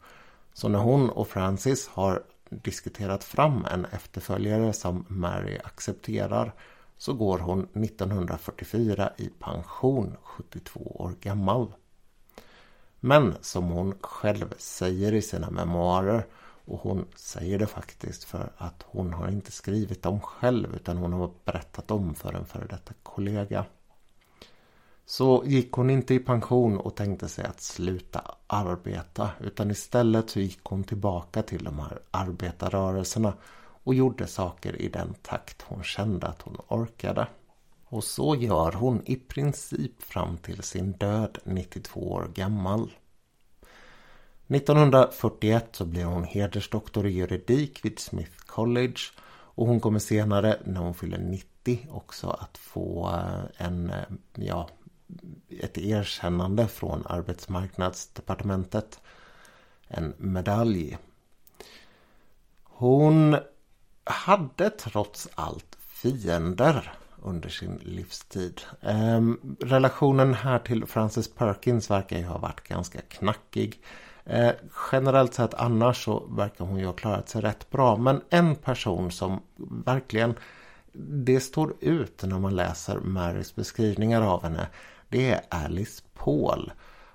Så 0.53 0.67
när 0.67 0.79
hon 0.79 1.09
och 1.09 1.27
Francis 1.27 1.87
har 1.87 2.23
diskuterat 2.49 3.23
fram 3.23 3.65
en 3.65 3.85
efterföljare 3.85 4.73
som 4.73 5.05
Mary 5.07 5.59
accepterar 5.63 6.53
så 6.97 7.13
går 7.13 7.39
hon 7.39 7.59
1944 7.59 9.09
i 9.17 9.29
pension 9.39 10.17
72 10.23 10.79
år 10.79 11.15
gammal. 11.21 11.73
Men 12.99 13.35
som 13.41 13.69
hon 13.69 13.95
själv 14.01 14.53
säger 14.57 15.13
i 15.13 15.21
sina 15.21 15.49
memoarer 15.49 16.25
och 16.65 16.79
hon 16.79 17.05
säger 17.15 17.59
det 17.59 17.67
faktiskt 17.67 18.23
för 18.23 18.51
att 18.57 18.85
hon 18.87 19.13
har 19.13 19.27
inte 19.27 19.51
skrivit 19.51 20.03
dem 20.03 20.21
själv 20.21 20.75
utan 20.75 20.97
hon 20.97 21.13
har 21.13 21.31
berättat 21.45 21.91
om 21.91 22.15
för 22.15 22.33
en 22.33 22.45
före 22.45 22.65
detta 22.65 22.93
kollega. 23.03 23.65
Så 25.05 25.43
gick 25.45 25.71
hon 25.71 25.89
inte 25.89 26.13
i 26.13 26.19
pension 26.19 26.77
och 26.77 26.95
tänkte 26.95 27.27
sig 27.27 27.45
att 27.45 27.61
sluta 27.61 28.35
arbeta 28.47 29.29
utan 29.39 29.71
istället 29.71 30.29
så 30.29 30.39
gick 30.39 30.63
hon 30.63 30.83
tillbaka 30.83 31.43
till 31.43 31.63
de 31.63 31.79
här 31.79 31.99
arbetarrörelserna 32.11 33.33
och 33.83 33.95
gjorde 33.95 34.27
saker 34.27 34.81
i 34.81 34.89
den 34.89 35.13
takt 35.21 35.61
hon 35.61 35.83
kände 35.83 36.27
att 36.27 36.41
hon 36.41 36.57
orkade. 36.67 37.27
Och 37.85 38.03
så 38.03 38.35
gör 38.35 38.71
hon 38.71 39.01
i 39.05 39.15
princip 39.15 40.03
fram 40.03 40.37
till 40.37 40.63
sin 40.63 40.91
död 40.91 41.37
92 41.43 42.11
år 42.11 42.31
gammal. 42.33 42.91
1941 44.47 45.69
så 45.71 45.85
blir 45.85 46.05
hon 46.05 46.23
hedersdoktor 46.23 47.07
i 47.07 47.11
juridik 47.11 47.85
vid 47.85 47.99
Smith 47.99 48.37
College 48.45 48.99
och 49.27 49.67
hon 49.67 49.79
kommer 49.79 49.99
senare 49.99 50.59
när 50.65 50.81
hon 50.81 50.93
fyller 50.93 51.17
90 51.17 51.87
också 51.91 52.29
att 52.29 52.57
få 52.57 53.09
eh, 53.13 53.65
en, 53.65 53.89
eh, 53.89 54.03
ja, 54.35 54.69
ett 55.59 55.77
erkännande 55.77 56.67
från 56.67 57.03
arbetsmarknadsdepartementet. 57.05 58.99
En 59.87 60.13
medalj. 60.17 60.97
Hon 62.63 63.37
hade 64.03 64.69
trots 64.69 65.29
allt 65.35 65.77
fiender 65.79 66.93
under 67.21 67.49
sin 67.49 67.79
livstid. 67.83 68.61
Eh, 68.81 69.21
relationen 69.59 70.33
här 70.33 70.59
till 70.59 70.85
Frances 70.85 71.33
Perkins 71.33 71.89
verkar 71.89 72.17
ju 72.17 72.25
ha 72.25 72.37
varit 72.37 72.67
ganska 72.67 73.01
knackig. 73.01 73.83
Eh, 74.25 74.51
generellt 74.91 75.33
sett 75.33 75.53
annars 75.53 76.03
så 76.03 76.19
verkar 76.19 76.65
hon 76.65 76.79
ju 76.79 76.85
ha 76.85 76.93
klarat 76.93 77.29
sig 77.29 77.41
rätt 77.41 77.69
bra. 77.69 77.97
Men 77.97 78.21
en 78.29 78.55
person 78.55 79.11
som 79.11 79.41
verkligen 79.85 80.35
det 80.97 81.39
står 81.39 81.73
ut 81.79 82.23
när 82.23 82.39
man 82.39 82.55
läser 82.55 82.99
Marys 82.99 83.55
beskrivningar 83.55 84.21
av 84.21 84.43
henne. 84.43 84.67
Det 85.09 85.31
är 85.31 85.41
Alice 85.49 86.03
Paul. 86.13 86.71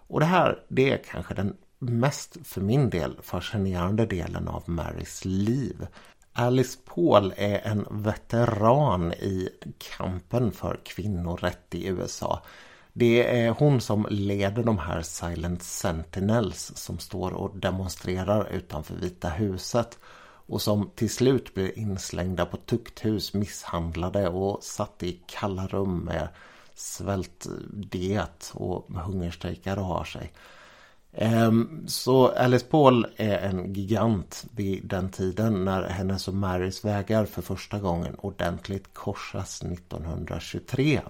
Och 0.07 0.20
det 0.20 0.26
här 0.26 0.64
det 0.68 0.92
är 0.92 1.03
kanske 1.11 1.35
den 1.35 1.57
mest 1.79 2.37
för 2.44 2.61
min 2.61 2.90
del 2.90 3.16
fascinerande 3.22 4.07
delen 4.07 4.48
av 4.48 4.62
Marys 4.66 5.24
liv. 5.24 5.87
Alice 6.33 6.79
Paul 6.85 7.35
är 7.37 7.59
en 7.59 7.87
veteran 7.90 9.12
i 9.12 9.48
kampen 9.79 10.53
för 10.53 10.81
kvinnorätt 10.85 11.74
i 11.74 11.87
USA. 11.87 12.42
Det 12.92 13.40
är 13.40 13.50
hon 13.50 13.81
som 13.81 14.07
leder 14.11 14.64
de 14.64 14.79
här 14.79 15.03
Silent 15.03 15.62
Sentinels 15.62 16.72
som 16.76 16.98
står 16.98 17.31
och 17.31 17.57
demonstrerar 17.57 18.48
utanför 18.53 18.94
Vita 18.94 19.29
huset 19.29 19.98
och 20.50 20.62
som 20.62 20.90
till 20.94 21.11
slut 21.11 21.55
blir 21.55 21.79
inslängda 21.79 22.46
på 22.46 22.57
tukthus, 22.57 23.35
misshandlade 23.35 24.29
och 24.29 24.62
satt 24.62 25.03
i 25.03 25.20
kalla 25.26 25.66
rum 25.66 25.98
med 25.98 26.29
svältdiet 26.80 28.50
och 28.54 28.94
hungerstrejkar 28.94 29.76
och 29.76 29.84
har 29.84 30.04
sig. 30.04 30.32
Ehm, 31.12 31.84
så 31.86 32.28
Alice 32.28 32.66
Paul 32.66 33.06
är 33.16 33.38
en 33.38 33.74
gigant 33.74 34.44
vid 34.50 34.86
den 34.86 35.10
tiden 35.10 35.64
när 35.64 35.82
hennes 35.82 36.28
och 36.28 36.34
Marys 36.34 36.84
vägar 36.84 37.24
för 37.24 37.42
första 37.42 37.78
gången 37.78 38.14
ordentligt 38.14 38.94
korsas 38.94 39.62
1923. 39.62 41.00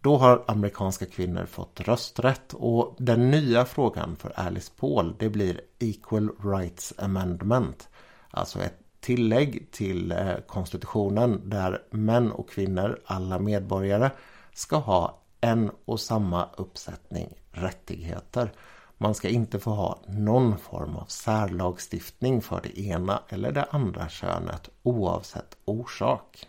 Då 0.00 0.16
har 0.16 0.44
amerikanska 0.46 1.06
kvinnor 1.06 1.46
fått 1.46 1.80
rösträtt 1.80 2.54
och 2.54 2.96
den 2.98 3.30
nya 3.30 3.64
frågan 3.64 4.16
för 4.16 4.32
Alice 4.36 4.72
Paul 4.80 5.14
det 5.18 5.28
blir 5.28 5.60
Equal 5.78 6.30
Rights 6.44 6.94
Amendment. 6.98 7.88
Alltså 8.30 8.60
ett 8.60 8.78
tillägg 9.00 9.68
till 9.70 10.12
eh, 10.12 10.34
konstitutionen 10.46 11.40
där 11.44 11.82
män 11.90 12.32
och 12.32 12.50
kvinnor, 12.50 13.00
alla 13.04 13.38
medborgare, 13.38 14.10
ska 14.58 14.76
ha 14.76 15.18
en 15.40 15.70
och 15.84 16.00
samma 16.00 16.48
uppsättning 16.56 17.34
rättigheter. 17.50 18.52
Man 18.96 19.14
ska 19.14 19.28
inte 19.28 19.58
få 19.58 19.70
ha 19.70 19.98
någon 20.06 20.58
form 20.58 20.96
av 20.96 21.04
särlagstiftning 21.04 22.42
för 22.42 22.60
det 22.62 22.80
ena 22.80 23.22
eller 23.28 23.52
det 23.52 23.64
andra 23.70 24.08
könet 24.08 24.68
oavsett 24.82 25.56
orsak. 25.64 26.46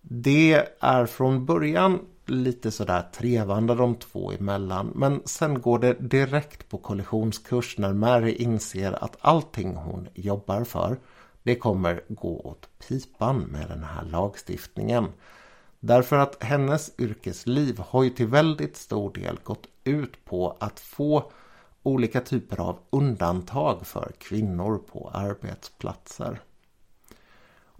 Det 0.00 0.66
är 0.80 1.06
från 1.06 1.46
början 1.46 1.98
lite 2.26 2.70
sådär 2.70 3.02
trevande 3.12 3.74
de 3.74 3.94
två 3.94 4.32
emellan 4.32 4.92
men 4.94 5.22
sen 5.24 5.60
går 5.60 5.78
det 5.78 5.94
direkt 5.94 6.68
på 6.68 6.78
kollisionskurs 6.78 7.78
när 7.78 7.92
Mary 7.92 8.32
inser 8.32 9.04
att 9.04 9.16
allting 9.20 9.74
hon 9.74 10.08
jobbar 10.14 10.64
för 10.64 10.98
det 11.42 11.56
kommer 11.56 12.02
gå 12.08 12.40
åt 12.40 12.68
pipan 12.88 13.38
med 13.38 13.68
den 13.68 13.84
här 13.84 14.04
lagstiftningen. 14.04 15.06
Därför 15.80 16.16
att 16.16 16.42
hennes 16.42 17.00
yrkesliv 17.00 17.78
har 17.78 18.02
ju 18.02 18.10
till 18.10 18.26
väldigt 18.26 18.76
stor 18.76 19.12
del 19.12 19.38
gått 19.44 19.66
ut 19.84 20.24
på 20.24 20.56
att 20.60 20.80
få 20.80 21.32
olika 21.82 22.20
typer 22.20 22.60
av 22.60 22.78
undantag 22.90 23.86
för 23.86 24.12
kvinnor 24.18 24.78
på 24.78 25.10
arbetsplatser. 25.14 26.40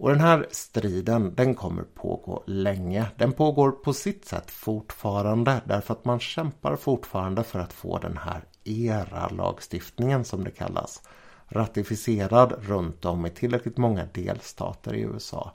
Och 0.01 0.09
den 0.09 0.19
här 0.19 0.47
striden 0.51 1.35
den 1.35 1.55
kommer 1.55 1.83
pågå 1.83 2.43
länge. 2.45 3.05
Den 3.17 3.33
pågår 3.33 3.71
på 3.71 3.93
sitt 3.93 4.25
sätt 4.25 4.51
fortfarande 4.51 5.61
därför 5.65 5.93
att 5.93 6.05
man 6.05 6.19
kämpar 6.19 6.75
fortfarande 6.75 7.43
för 7.43 7.59
att 7.59 7.73
få 7.73 7.97
den 7.97 8.17
här 8.17 8.43
ERA-lagstiftningen 8.63 10.25
som 10.25 10.43
det 10.43 10.51
kallas 10.51 11.01
ratificerad 11.47 12.53
runt 12.59 13.05
om 13.05 13.25
i 13.25 13.29
tillräckligt 13.29 13.77
många 13.77 14.05
delstater 14.13 14.93
i 14.93 15.01
USA. 15.01 15.51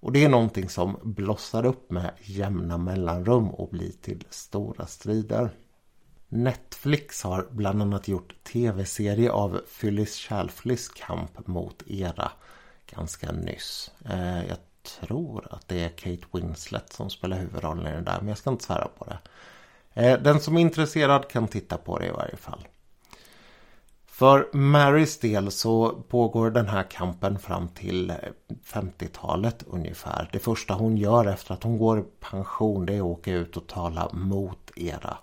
Och 0.00 0.12
det 0.12 0.24
är 0.24 0.28
någonting 0.28 0.68
som 0.68 0.98
blossar 1.02 1.66
upp 1.66 1.90
med 1.90 2.10
jämna 2.22 2.78
mellanrum 2.78 3.50
och 3.50 3.68
blir 3.68 3.92
till 3.92 4.24
stora 4.30 4.86
strider. 4.86 5.50
Netflix 6.28 7.22
har 7.22 7.48
bland 7.50 7.82
annat 7.82 8.08
gjort 8.08 8.34
tv-serie 8.44 9.30
av 9.30 9.60
Phyllis 9.80 10.16
Schalflys 10.16 10.88
kamp 10.88 11.46
mot 11.46 11.82
ERA 11.86 12.32
ganska 12.86 13.32
nyss. 13.32 13.90
Eh, 14.04 14.46
jag 14.48 14.58
tror 14.82 15.46
att 15.50 15.68
det 15.68 15.84
är 15.84 15.88
Kate 15.88 16.26
Winslet 16.32 16.92
som 16.92 17.10
spelar 17.10 17.38
huvudrollen 17.38 17.86
i 17.86 17.92
den 17.92 18.04
där, 18.04 18.18
men 18.18 18.28
jag 18.28 18.38
ska 18.38 18.50
inte 18.50 18.64
svära 18.64 18.88
på 18.98 19.04
det. 19.04 19.18
Eh, 19.94 20.22
den 20.22 20.40
som 20.40 20.56
är 20.56 20.60
intresserad 20.60 21.28
kan 21.28 21.48
titta 21.48 21.76
på 21.76 21.98
det 21.98 22.06
i 22.06 22.10
varje 22.10 22.36
fall. 22.36 22.68
För 24.20 24.48
Marys 24.52 25.18
del 25.18 25.50
så 25.50 25.90
pågår 26.08 26.50
den 26.50 26.66
här 26.66 26.82
kampen 26.82 27.38
fram 27.38 27.68
till 27.68 28.12
50-talet 28.64 29.64
ungefär. 29.66 30.28
Det 30.32 30.38
första 30.38 30.74
hon 30.74 30.96
gör 30.96 31.26
efter 31.26 31.54
att 31.54 31.62
hon 31.62 31.78
går 31.78 32.00
i 32.00 32.04
pension 32.20 32.86
det 32.86 32.92
är 32.92 32.98
att 32.98 33.02
åka 33.02 33.32
ut 33.32 33.56
och 33.56 33.66
tala 33.66 34.10
mot 34.12 34.70
ERA. 34.76 35.18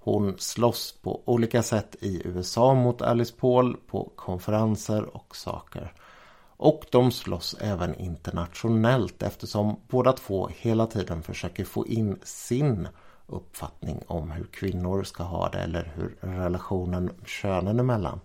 Hon 0.00 0.34
slåss 0.38 0.94
på 1.02 1.22
olika 1.24 1.62
sätt 1.62 1.96
i 2.00 2.22
USA 2.24 2.74
mot 2.74 3.02
Alice 3.02 3.34
Paul 3.40 3.76
på 3.86 4.12
konferenser 4.16 5.16
och 5.16 5.36
saker. 5.36 5.92
Och 6.56 6.84
de 6.90 7.10
slåss 7.10 7.56
även 7.60 7.94
internationellt 7.94 9.22
eftersom 9.22 9.80
båda 9.88 10.12
två 10.12 10.48
hela 10.58 10.86
tiden 10.86 11.22
försöker 11.22 11.64
få 11.64 11.86
in 11.86 12.18
sin 12.22 12.88
uppfattning 13.28 14.02
om 14.06 14.30
hur 14.30 14.44
kvinnor 14.44 15.02
ska 15.02 15.22
ha 15.22 15.48
det 15.48 15.58
eller 15.58 15.92
hur 15.94 16.16
relationen 16.20 17.10
könen 17.26 17.80
emellan 17.80 18.20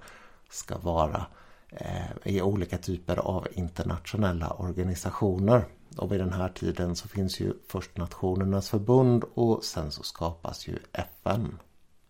ska 0.54 0.78
vara 0.78 1.26
eh, 1.70 2.34
i 2.34 2.42
olika 2.42 2.78
typer 2.78 3.18
av 3.18 3.48
internationella 3.52 4.50
organisationer. 4.50 5.66
Och 5.98 6.12
vid 6.12 6.20
den 6.20 6.34
här 6.34 6.50
tiden 6.50 6.96
så 6.96 7.08
finns 7.08 7.40
ju 7.40 7.54
först 7.68 7.98
Nationernas 7.98 8.70
förbund 8.70 9.24
och 9.34 9.64
sen 9.64 9.92
så 9.92 10.04
skapas 10.04 10.68
ju 10.68 10.80
FN. 10.94 11.58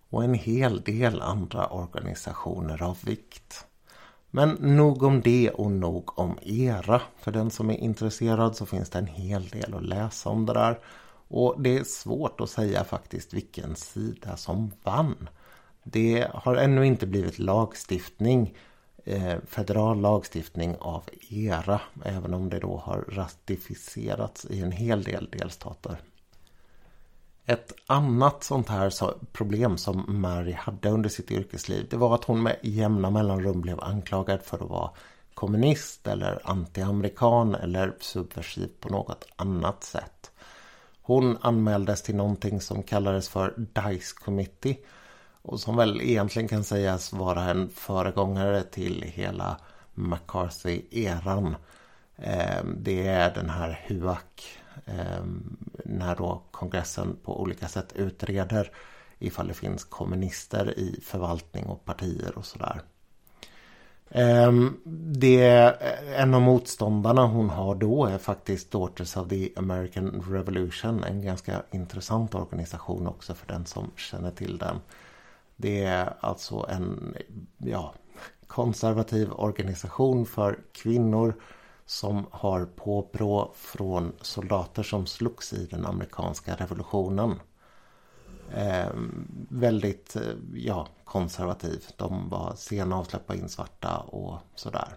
Och 0.10 0.24
en 0.24 0.34
hel 0.34 0.82
del 0.82 1.22
andra 1.22 1.68
organisationer 1.68 2.84
av 2.84 2.98
vikt. 3.04 3.66
Men 4.32 4.50
nog 4.50 5.04
om 5.04 5.22
det 5.22 5.50
och 5.50 5.72
nog 5.72 6.20
om 6.20 6.38
era. 6.42 7.02
För 7.18 7.32
den 7.32 7.52
som 7.52 7.70
är 7.70 7.78
intresserad 7.78 8.56
så 8.56 8.66
finns 8.66 8.90
det 8.90 9.00
en 9.00 9.08
hel 9.08 9.48
del 9.48 9.74
att 9.74 9.84
läsa 9.86 10.30
om 10.30 10.46
det 10.46 10.54
där. 10.54 10.80
Och 11.28 11.56
det 11.62 11.78
är 11.78 11.84
svårt 11.84 12.42
att 12.42 12.50
säga 12.50 12.84
faktiskt 12.84 13.34
vilken 13.34 13.76
sida 13.76 14.38
som 14.38 14.72
vann. 14.84 15.30
Det 15.84 16.28
har 16.34 16.56
ännu 16.56 16.86
inte 16.86 17.08
blivit 17.08 17.40
lagstiftning, 17.40 18.58
eh, 19.04 19.36
federal 19.48 20.02
lagstiftning 20.02 20.76
av 20.80 21.04
ERA, 21.30 21.82
även 22.06 22.34
om 22.34 22.50
det 22.50 22.60
då 22.60 22.78
har 22.78 23.06
ratificerats 23.10 24.46
i 24.46 24.62
en 24.62 24.72
hel 24.72 25.04
del 25.04 25.30
delstater. 25.32 25.98
Ett 27.46 27.74
annat 27.88 28.44
sånt 28.44 28.70
här 28.70 28.94
problem 29.32 29.78
som 29.78 30.22
Mary 30.22 30.52
hade 30.52 30.90
under 30.90 31.10
sitt 31.10 31.32
yrkesliv 31.32 31.88
det 31.90 31.98
var 31.98 32.16
att 32.16 32.24
hon 32.24 32.44
med 32.44 32.58
jämna 32.62 33.10
mellanrum 33.10 33.62
blev 33.62 33.80
anklagad 33.80 34.42
för 34.42 34.64
att 34.64 34.70
vara 34.70 34.92
kommunist 35.34 36.08
eller 36.08 36.42
antiamerikan 36.44 37.56
eller 37.56 37.96
subversiv 38.00 38.70
på 38.80 38.90
något 38.90 39.26
annat 39.36 39.84
sätt. 39.84 40.32
Hon 41.02 41.38
anmäldes 41.42 42.02
till 42.02 42.16
någonting 42.16 42.62
som 42.62 42.84
kallades 42.84 43.30
för 43.30 43.54
Dice 43.58 44.16
Committee 44.24 44.78
och 45.44 45.60
som 45.60 45.76
väl 45.76 46.02
egentligen 46.02 46.48
kan 46.48 46.64
sägas 46.64 47.14
vara 47.14 47.44
en 47.44 47.70
föregångare 47.70 48.64
till 48.64 49.02
hela 49.02 49.58
McCarthy-eran. 49.94 51.56
Ehm, 52.18 52.76
det 52.80 53.08
är 53.08 53.34
den 53.34 53.50
här 53.50 53.86
HUAC 53.88 54.20
ehm, 54.86 55.58
när 55.86 56.16
då 56.16 56.42
kongressen 56.52 57.18
på 57.24 57.42
olika 57.42 57.68
sätt 57.68 57.94
utreder 57.96 58.72
ifall 59.20 59.48
det 59.48 59.54
finns 59.54 59.84
kommunister 59.84 60.80
i 60.80 61.00
förvaltning 61.04 61.66
och 61.66 61.86
partier 61.86 62.38
och 62.38 62.46
sådär. 62.46 62.82
Ehm, 64.10 64.78
det, 65.14 65.76
en 66.16 66.34
av 66.34 66.42
motståndarna 66.42 67.26
hon 67.26 67.50
har 67.50 67.76
då 67.76 68.06
är 68.06 68.18
faktiskt 68.18 68.72
Daughters 68.72 69.18
of 69.18 69.30
the 69.30 69.50
American 69.56 70.24
Revolution. 70.30 71.04
En 71.04 71.22
ganska 71.22 71.64
intressant 71.72 72.36
organisation 72.36 73.08
också 73.08 73.34
för 73.34 73.48
den 73.48 73.66
som 73.66 73.92
känner 73.96 74.32
till 74.32 74.58
den. 74.58 74.76
Det 75.64 75.84
är 75.84 76.14
alltså 76.20 76.66
en 76.70 77.16
ja, 77.58 77.94
konservativ 78.48 79.32
organisation 79.32 80.26
för 80.26 80.60
kvinnor 80.72 81.34
som 81.86 82.26
har 82.32 82.66
påbrå 82.66 83.52
från 83.56 84.14
soldater 84.22 84.84
som 84.84 85.06
slogs 85.06 85.54
i 85.54 85.66
den 85.66 85.86
amerikanska 85.86 86.56
revolutionen. 86.56 87.40
Ehm, 88.56 89.28
eh, 89.52 89.58
väldigt 89.58 90.16
ja, 90.54 90.88
konservativ. 91.04 91.86
De 91.98 92.30
var 92.30 92.56
sena 92.56 93.00
att 93.00 93.10
släppa 93.10 93.36
in 93.36 93.50
svarta 93.50 93.98
och 93.98 94.38
sådär. 94.56 94.96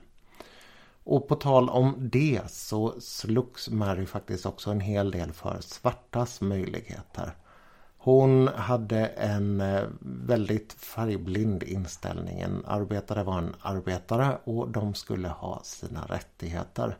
Och 1.04 1.28
på 1.28 1.34
tal 1.34 1.68
om 1.68 1.94
det 1.98 2.50
så 2.50 3.00
slogs 3.00 3.70
Mary 3.70 4.06
faktiskt 4.06 4.46
också 4.46 4.70
en 4.70 4.80
hel 4.80 5.10
del 5.10 5.32
för 5.32 5.60
svartas 5.60 6.40
möjligheter. 6.40 7.34
Hon 8.06 8.48
hade 8.48 9.06
en 9.06 9.60
eh, 9.60 9.82
väldigt 10.00 10.72
färgblind 10.72 11.62
inställning. 11.62 12.40
En 12.40 12.64
arbetare 12.66 13.22
var 13.24 13.38
en 13.38 13.54
arbetare 13.60 14.38
och 14.44 14.68
de 14.68 14.94
skulle 14.94 15.28
ha 15.28 15.60
sina 15.64 16.06
rättigheter. 16.06 16.98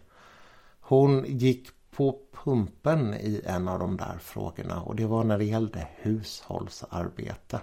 Hon 0.81 1.25
gick 1.29 1.69
på 1.91 2.19
pumpen 2.33 3.15
i 3.15 3.43
en 3.45 3.69
av 3.69 3.79
de 3.79 3.97
där 3.97 4.19
frågorna 4.21 4.83
och 4.83 4.97
det 4.97 5.07
var 5.07 5.25
när 5.25 5.39
det 5.39 5.45
gällde 5.45 5.89
hushållsarbete. 5.97 7.61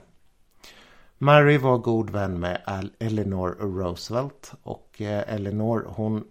Mary 1.18 1.58
var 1.58 1.78
god 1.78 2.10
vän 2.10 2.40
med 2.40 2.90
Eleanor 3.00 3.50
Roosevelt 3.60 4.52
och 4.64 5.02
eh, 5.02 5.34
Eleanor 5.34 5.86
hon 5.96 6.24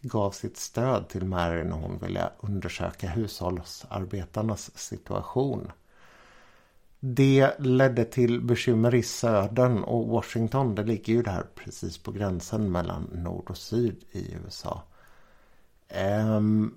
gav 0.00 0.30
sitt 0.30 0.56
stöd 0.56 1.08
till 1.08 1.24
Mary 1.24 1.64
när 1.64 1.76
hon 1.76 1.98
ville 1.98 2.30
undersöka 2.40 3.08
hushållsarbetarnas 3.08 4.78
situation. 4.78 5.72
Det 7.00 7.54
ledde 7.58 8.04
till 8.04 8.40
bekymmer 8.40 8.94
i 8.94 9.02
södern 9.02 9.84
och 9.84 10.08
Washington 10.08 10.74
det 10.74 10.82
ligger 10.82 11.12
ju 11.12 11.22
där 11.22 11.46
precis 11.54 11.98
på 11.98 12.12
gränsen 12.12 12.72
mellan 12.72 13.02
nord 13.12 13.50
och 13.50 13.56
syd 13.56 14.04
i 14.10 14.34
USA. 14.34 14.82
Ehm, 15.88 16.74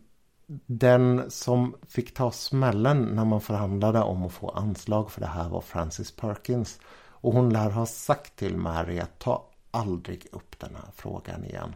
den 0.66 1.32
som 1.32 1.76
fick 1.88 2.14
ta 2.14 2.32
smällen 2.32 3.02
när 3.02 3.26
man 3.26 3.42
förhandlade 3.42 4.00
om 4.00 4.24
att 4.26 4.34
få 4.34 4.50
anslag 4.50 5.12
för 5.12 5.22
det 5.22 5.28
här 5.28 5.50
var 5.50 5.62
Frances 5.62 6.12
Perkins. 6.12 6.80
Och 7.24 7.34
hon 7.34 7.54
lär 7.54 7.70
ha 7.70 7.86
sagt 7.86 8.36
till 8.36 8.58
Mary 8.58 9.00
att 9.00 9.20
ta 9.20 9.50
aldrig 9.72 10.28
upp 10.32 10.60
den 10.60 10.76
här 10.76 10.92
frågan 10.96 11.46
igen. 11.46 11.74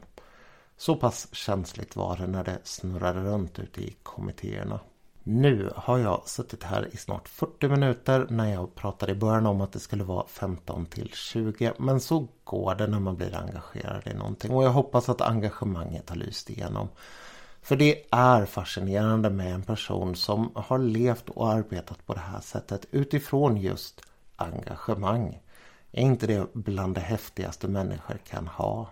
Så 0.77 0.95
pass 0.95 1.27
känsligt 1.31 1.95
var 1.95 2.17
det 2.17 2.27
när 2.27 2.43
det 2.43 2.59
snurrade 2.63 3.19
runt 3.19 3.59
ute 3.59 3.81
i 3.81 3.95
kommittéerna. 4.03 4.79
Nu 5.29 5.71
har 5.75 5.97
jag 5.97 6.27
suttit 6.27 6.63
här 6.63 6.89
i 6.93 6.97
snart 6.97 7.27
40 7.27 7.67
minuter 7.67 8.27
när 8.29 8.53
jag 8.53 8.75
pratade 8.75 9.11
i 9.11 9.15
början 9.15 9.45
om 9.45 9.61
att 9.61 9.71
det 9.71 9.79
skulle 9.79 10.03
vara 10.03 10.27
15 10.27 10.85
till 10.85 11.09
20. 11.13 11.73
Men 11.77 11.99
så 11.99 12.27
går 12.43 12.75
det 12.75 12.87
när 12.87 12.99
man 12.99 13.15
blir 13.15 13.35
engagerad 13.35 14.07
i 14.07 14.13
någonting 14.13 14.51
och 14.51 14.63
jag 14.63 14.69
hoppas 14.69 15.09
att 15.09 15.21
engagemanget 15.21 16.09
har 16.09 16.15
lyst 16.15 16.49
igenom. 16.49 16.89
För 17.61 17.75
det 17.75 18.03
är 18.11 18.45
fascinerande 18.45 19.29
med 19.29 19.53
en 19.53 19.63
person 19.63 20.15
som 20.15 20.51
har 20.55 20.77
levt 20.77 21.29
och 21.29 21.51
arbetat 21.51 22.05
på 22.05 22.13
det 22.13 22.19
här 22.19 22.41
sättet 22.41 22.85
utifrån 22.91 23.57
just 23.57 24.01
engagemang. 24.35 25.39
Är 25.91 26.01
inte 26.01 26.27
det 26.27 26.53
bland 26.53 26.95
det 26.95 27.01
häftigaste 27.01 27.67
människor 27.67 28.17
kan 28.29 28.47
ha? 28.47 28.89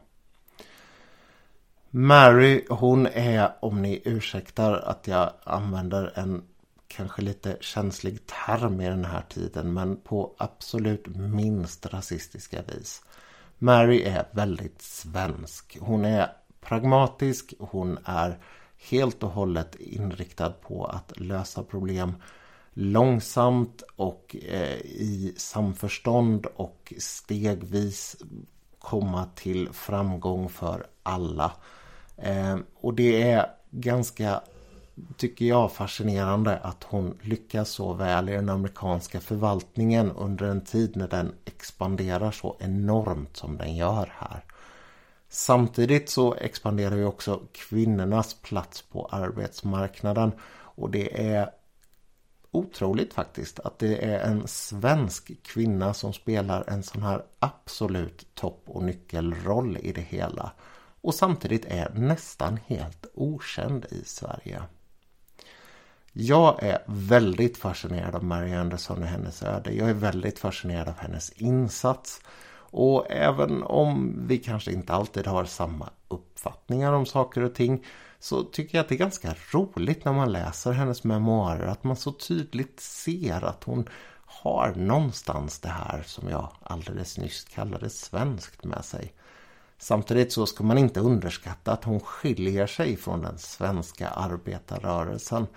Mary 1.97 2.65
hon 2.69 3.07
är, 3.07 3.51
om 3.59 3.81
ni 3.81 4.01
ursäktar 4.05 4.73
att 4.73 5.07
jag 5.07 5.31
använder 5.43 6.13
en 6.15 6.43
kanske 6.87 7.21
lite 7.21 7.57
känslig 7.61 8.25
term 8.25 8.81
i 8.81 8.89
den 8.89 9.05
här 9.05 9.23
tiden 9.29 9.73
men 9.73 9.97
på 9.97 10.35
absolut 10.37 11.07
minst 11.07 11.85
rasistiska 11.85 12.61
vis. 12.61 13.01
Mary 13.57 14.01
är 14.01 14.27
väldigt 14.31 14.81
svensk. 14.81 15.77
Hon 15.81 16.05
är 16.05 16.31
pragmatisk, 16.61 17.53
hon 17.59 17.97
är 18.05 18.39
helt 18.89 19.23
och 19.23 19.29
hållet 19.29 19.75
inriktad 19.75 20.49
på 20.49 20.85
att 20.85 21.19
lösa 21.19 21.63
problem 21.63 22.13
långsamt 22.73 23.83
och 23.95 24.35
eh, 24.49 24.77
i 24.85 25.33
samförstånd 25.37 26.45
och 26.45 26.93
stegvis 26.97 28.17
komma 28.79 29.25
till 29.35 29.69
framgång 29.73 30.49
för 30.49 30.87
alla. 31.03 31.51
Eh, 32.17 32.57
och 32.75 32.93
det 32.93 33.31
är 33.31 33.45
ganska, 33.71 34.41
tycker 35.17 35.45
jag, 35.45 35.71
fascinerande 35.71 36.57
att 36.57 36.83
hon 36.83 37.17
lyckas 37.21 37.69
så 37.69 37.93
väl 37.93 38.29
i 38.29 38.31
den 38.31 38.49
amerikanska 38.49 39.19
förvaltningen 39.19 40.11
under 40.11 40.45
en 40.45 40.61
tid 40.61 40.97
när 40.97 41.07
den 41.07 41.33
expanderar 41.45 42.31
så 42.31 42.57
enormt 42.59 43.37
som 43.37 43.57
den 43.57 43.75
gör 43.75 44.13
här. 44.17 44.43
Samtidigt 45.29 46.09
så 46.09 46.35
expanderar 46.35 46.95
ju 46.95 47.05
också 47.05 47.41
kvinnornas 47.51 48.33
plats 48.33 48.81
på 48.81 49.05
arbetsmarknaden 49.05 50.31
och 50.75 50.91
det 50.91 51.27
är 51.27 51.49
otroligt 52.51 53.13
faktiskt 53.13 53.59
att 53.59 53.79
det 53.79 54.05
är 54.05 54.19
en 54.19 54.47
svensk 54.47 55.43
kvinna 55.43 55.93
som 55.93 56.13
spelar 56.13 56.63
en 56.67 56.83
sån 56.83 57.03
här 57.03 57.23
absolut 57.39 58.35
topp 58.35 58.63
och 58.65 58.83
nyckelroll 58.83 59.77
i 59.77 59.91
det 59.91 60.01
hela 60.01 60.51
och 61.05 61.15
samtidigt 61.15 61.65
är 61.65 61.89
nästan 61.93 62.59
helt 62.67 63.05
okänd 63.13 63.85
i 63.89 64.03
Sverige. 64.05 64.61
Jag 66.13 66.63
är 66.63 66.83
väldigt 66.85 67.57
fascinerad 67.57 68.15
av 68.15 68.23
Mary 68.23 68.53
Anderson 68.53 69.01
och 69.01 69.07
hennes 69.07 69.43
öde. 69.43 69.71
Jag 69.71 69.89
är 69.89 69.93
väldigt 69.93 70.39
fascinerad 70.39 70.87
av 70.87 70.97
hennes 70.97 71.29
insats. 71.29 72.21
Och 72.57 73.11
även 73.11 73.63
om 73.63 74.15
vi 74.27 74.37
kanske 74.37 74.71
inte 74.71 74.93
alltid 74.93 75.27
har 75.27 75.45
samma 75.45 75.89
uppfattningar 76.07 76.93
om 76.93 77.05
saker 77.05 77.41
och 77.41 77.55
ting 77.55 77.85
så 78.19 78.43
tycker 78.43 78.77
jag 78.77 78.83
att 78.83 78.89
det 78.89 78.95
är 78.95 78.99
ganska 78.99 79.35
roligt 79.51 80.05
när 80.05 80.13
man 80.13 80.31
läser 80.31 80.71
hennes 80.71 81.03
memoarer 81.03 81.67
att 81.67 81.83
man 81.83 81.95
så 81.95 82.11
tydligt 82.11 82.79
ser 82.79 83.45
att 83.45 83.63
hon 83.63 83.89
har 84.25 84.73
någonstans 84.75 85.59
det 85.59 85.69
här 85.69 86.03
som 86.05 86.29
jag 86.29 86.51
alldeles 86.63 87.17
nyss 87.17 87.43
kallade 87.43 87.89
svenskt 87.89 88.63
med 88.63 88.85
sig. 88.85 89.13
Samtidigt 89.77 90.31
så 90.31 90.45
ska 90.45 90.63
man 90.63 90.77
inte 90.77 90.99
underskatta 90.99 91.71
att 91.71 91.83
hon 91.83 91.99
skiljer 91.99 92.67
sig 92.67 92.97
från 92.97 93.21
den 93.21 93.37
svenska 93.37 94.09
arbetarrörelsen. 94.09 95.47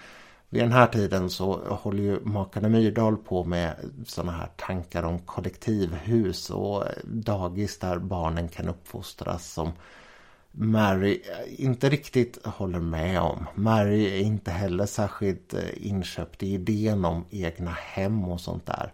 Vid 0.48 0.62
den 0.62 0.72
här 0.72 0.86
tiden 0.86 1.30
så 1.30 1.76
håller 1.80 2.02
ju 2.02 2.20
makarna 2.24 2.68
Myrdal 2.68 3.16
på 3.16 3.44
med 3.44 3.74
sådana 4.06 4.32
här 4.32 4.48
tankar 4.56 5.02
om 5.02 5.18
kollektivhus 5.18 6.50
och 6.50 6.84
dagis 7.04 7.78
där 7.78 7.98
barnen 7.98 8.48
kan 8.48 8.68
uppfostras 8.68 9.52
som 9.52 9.72
Mary 10.50 11.22
inte 11.58 11.88
riktigt 11.88 12.46
håller 12.46 12.80
med 12.80 13.20
om. 13.20 13.46
Mary 13.54 14.06
är 14.06 14.20
inte 14.20 14.50
heller 14.50 14.86
särskilt 14.86 15.54
eh, 15.54 15.86
inköpt 15.86 16.42
i 16.42 16.54
idén 16.54 17.04
om 17.04 17.24
egna 17.30 17.70
hem 17.70 18.24
och 18.24 18.40
sånt 18.40 18.66
där. 18.66 18.92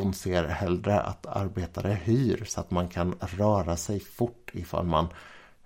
Hon 0.00 0.14
ser 0.14 0.44
hellre 0.44 1.00
att 1.00 1.26
arbetare 1.26 1.98
hyr 2.04 2.44
så 2.44 2.60
att 2.60 2.70
man 2.70 2.88
kan 2.88 3.14
röra 3.20 3.76
sig 3.76 4.00
fort 4.00 4.50
ifall 4.52 4.86
man 4.86 5.08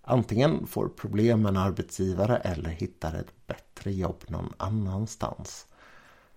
antingen 0.03 0.67
får 0.67 0.89
problem 0.89 1.43
med 1.43 1.51
en 1.51 1.57
arbetsgivare 1.57 2.37
eller 2.37 2.71
hittar 2.71 3.15
ett 3.15 3.47
bättre 3.47 3.93
jobb 3.93 4.25
någon 4.27 4.53
annanstans. 4.57 5.67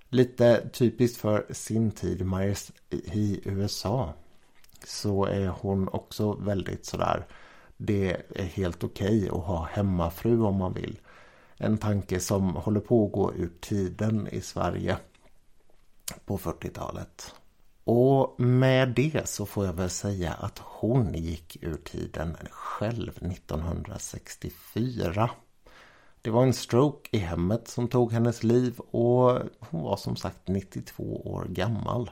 Lite 0.09 0.69
typiskt 0.69 1.17
för 1.17 1.45
sin 1.49 1.91
tid 1.91 2.21
i 2.91 3.41
USA. 3.45 4.13
så 4.83 5.25
är 5.25 5.47
hon 5.47 5.87
också 5.87 6.33
väldigt 6.33 6.85
sådär 6.85 7.25
det 7.77 8.21
är 8.29 8.43
helt 8.43 8.83
okej 8.83 9.17
okay 9.17 9.39
att 9.39 9.45
ha 9.45 9.65
hemmafru 9.71 10.41
om 10.41 10.55
man 10.55 10.73
vill. 10.73 10.99
En 11.57 11.77
tanke 11.77 12.19
som 12.19 12.55
håller 12.55 12.79
på 12.79 13.05
att 13.05 13.11
gå 13.11 13.33
ur 13.33 13.51
tiden 13.61 14.27
i 14.31 14.41
Sverige 14.41 14.97
på 16.25 16.37
40-talet. 16.37 17.35
Och 17.85 18.39
med 18.39 18.89
det 18.89 19.29
så 19.29 19.45
får 19.45 19.65
jag 19.65 19.73
väl 19.73 19.89
säga 19.89 20.33
att 20.33 20.61
hon 20.63 21.13
gick 21.13 21.63
ur 21.63 21.77
tiden 21.77 22.37
själv 22.51 23.09
1964. 23.09 25.29
Det 26.21 26.29
var 26.29 26.43
en 26.43 26.53
stroke 26.53 27.09
i 27.11 27.17
hemmet 27.17 27.67
som 27.67 27.87
tog 27.87 28.11
hennes 28.11 28.43
liv 28.43 28.79
och 28.79 29.39
hon 29.59 29.83
var 29.83 29.97
som 29.97 30.15
sagt 30.15 30.47
92 30.47 31.21
år 31.25 31.45
gammal. 31.49 32.11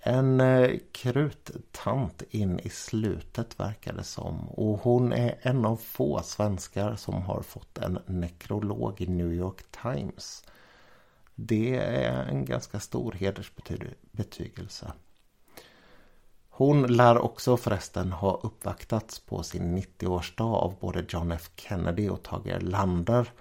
En 0.00 0.40
eh, 0.40 0.78
kruttant 0.92 2.22
in 2.30 2.60
i 2.60 2.68
slutet 2.68 3.60
verkar 3.60 3.92
det 3.92 4.04
som. 4.04 4.48
Och 4.48 4.78
hon 4.78 5.12
är 5.12 5.38
en 5.42 5.64
av 5.64 5.76
få 5.76 6.22
svenskar 6.22 6.96
som 6.96 7.14
har 7.14 7.42
fått 7.42 7.78
en 7.78 7.98
nekrolog 8.06 9.00
i 9.00 9.06
New 9.06 9.32
York 9.32 9.62
Times. 9.82 10.44
Det 11.40 11.76
är 11.76 12.24
en 12.24 12.44
ganska 12.44 12.80
stor 12.80 13.12
hedersbetygelse. 13.12 14.92
Hon 16.48 16.82
lär 16.82 17.18
också 17.18 17.56
förresten 17.56 18.12
ha 18.12 18.40
uppvaktats 18.42 19.18
på 19.18 19.42
sin 19.42 19.78
90-årsdag 19.78 20.54
av 20.54 20.78
både 20.80 21.04
John 21.08 21.32
F 21.32 21.50
Kennedy 21.56 22.08
och 22.08 22.22
Tage 22.22 22.46
Erlander. 22.46 23.32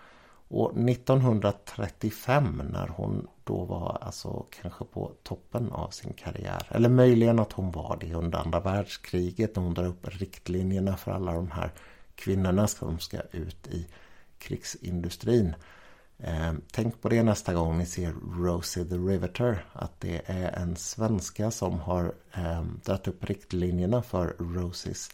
Och 0.47 0.77
1935 0.89 2.61
när 2.73 2.87
hon 2.87 3.27
då 3.43 3.65
var 3.65 3.97
alltså 4.01 4.45
kanske 4.61 4.85
på 4.85 5.11
toppen 5.23 5.71
av 5.71 5.89
sin 5.89 6.13
karriär. 6.13 6.67
Eller 6.69 6.89
möjligen 6.89 7.39
att 7.39 7.53
hon 7.53 7.71
var 7.71 7.97
det 8.01 8.13
under 8.13 8.39
andra 8.39 8.59
världskriget 8.59 9.55
när 9.55 9.63
hon 9.63 9.73
drar 9.73 9.87
upp 9.87 10.07
riktlinjerna 10.07 10.97
för 10.97 11.11
alla 11.11 11.33
de 11.33 11.51
här 11.51 11.73
kvinnorna 12.15 12.67
som 12.67 12.99
ska 12.99 13.17
ut 13.31 13.67
i 13.67 13.87
krigsindustrin. 14.37 15.55
Eh, 16.19 16.53
tänk 16.71 17.01
på 17.01 17.09
det 17.09 17.23
nästa 17.23 17.53
gång 17.53 17.77
ni 17.77 17.85
ser 17.85 18.13
Rosie 18.43 18.85
the 18.85 18.95
Riveter. 18.95 19.65
Att 19.73 20.01
det 20.01 20.21
är 20.25 20.51
en 20.51 20.75
svenska 20.75 21.51
som 21.51 21.79
har 21.79 22.13
eh, 22.33 22.63
dragit 22.83 23.07
upp 23.07 23.25
riktlinjerna 23.25 24.01
för 24.01 24.35
Rosies 24.39 25.09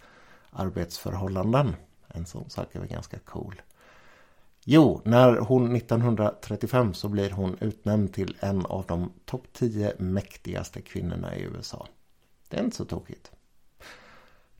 arbetsförhållanden. 0.49 1.75
En 2.07 2.25
sån 2.25 2.49
sak 2.49 2.75
är 2.75 2.79
väl 2.79 2.89
ganska 2.89 3.19
cool. 3.19 3.61
Jo, 4.65 5.01
när 5.05 5.37
hon 5.37 5.75
1935 5.75 6.93
så 6.93 7.09
blir 7.09 7.31
hon 7.31 7.57
utnämnd 7.59 8.13
till 8.13 8.37
en 8.39 8.65
av 8.65 8.85
de 8.87 9.11
topp 9.25 9.47
10 9.53 9.93
mäktigaste 9.99 10.81
kvinnorna 10.81 11.35
i 11.35 11.41
USA. 11.41 11.87
Det 12.49 12.57
är 12.57 12.63
inte 12.63 12.75
så 12.75 12.85
tokigt. 12.85 13.31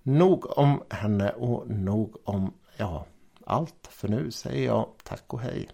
Nog 0.04 0.58
om 0.58 0.84
henne 0.90 1.30
och 1.32 1.70
nog 1.70 2.16
om, 2.24 2.54
ja, 2.78 3.06
allt. 3.46 3.88
För 3.90 4.08
nu 4.08 4.32
säger 4.32 4.66
jag 4.66 4.90
tack 5.04 5.34
och 5.34 5.40
hej. 5.40 5.70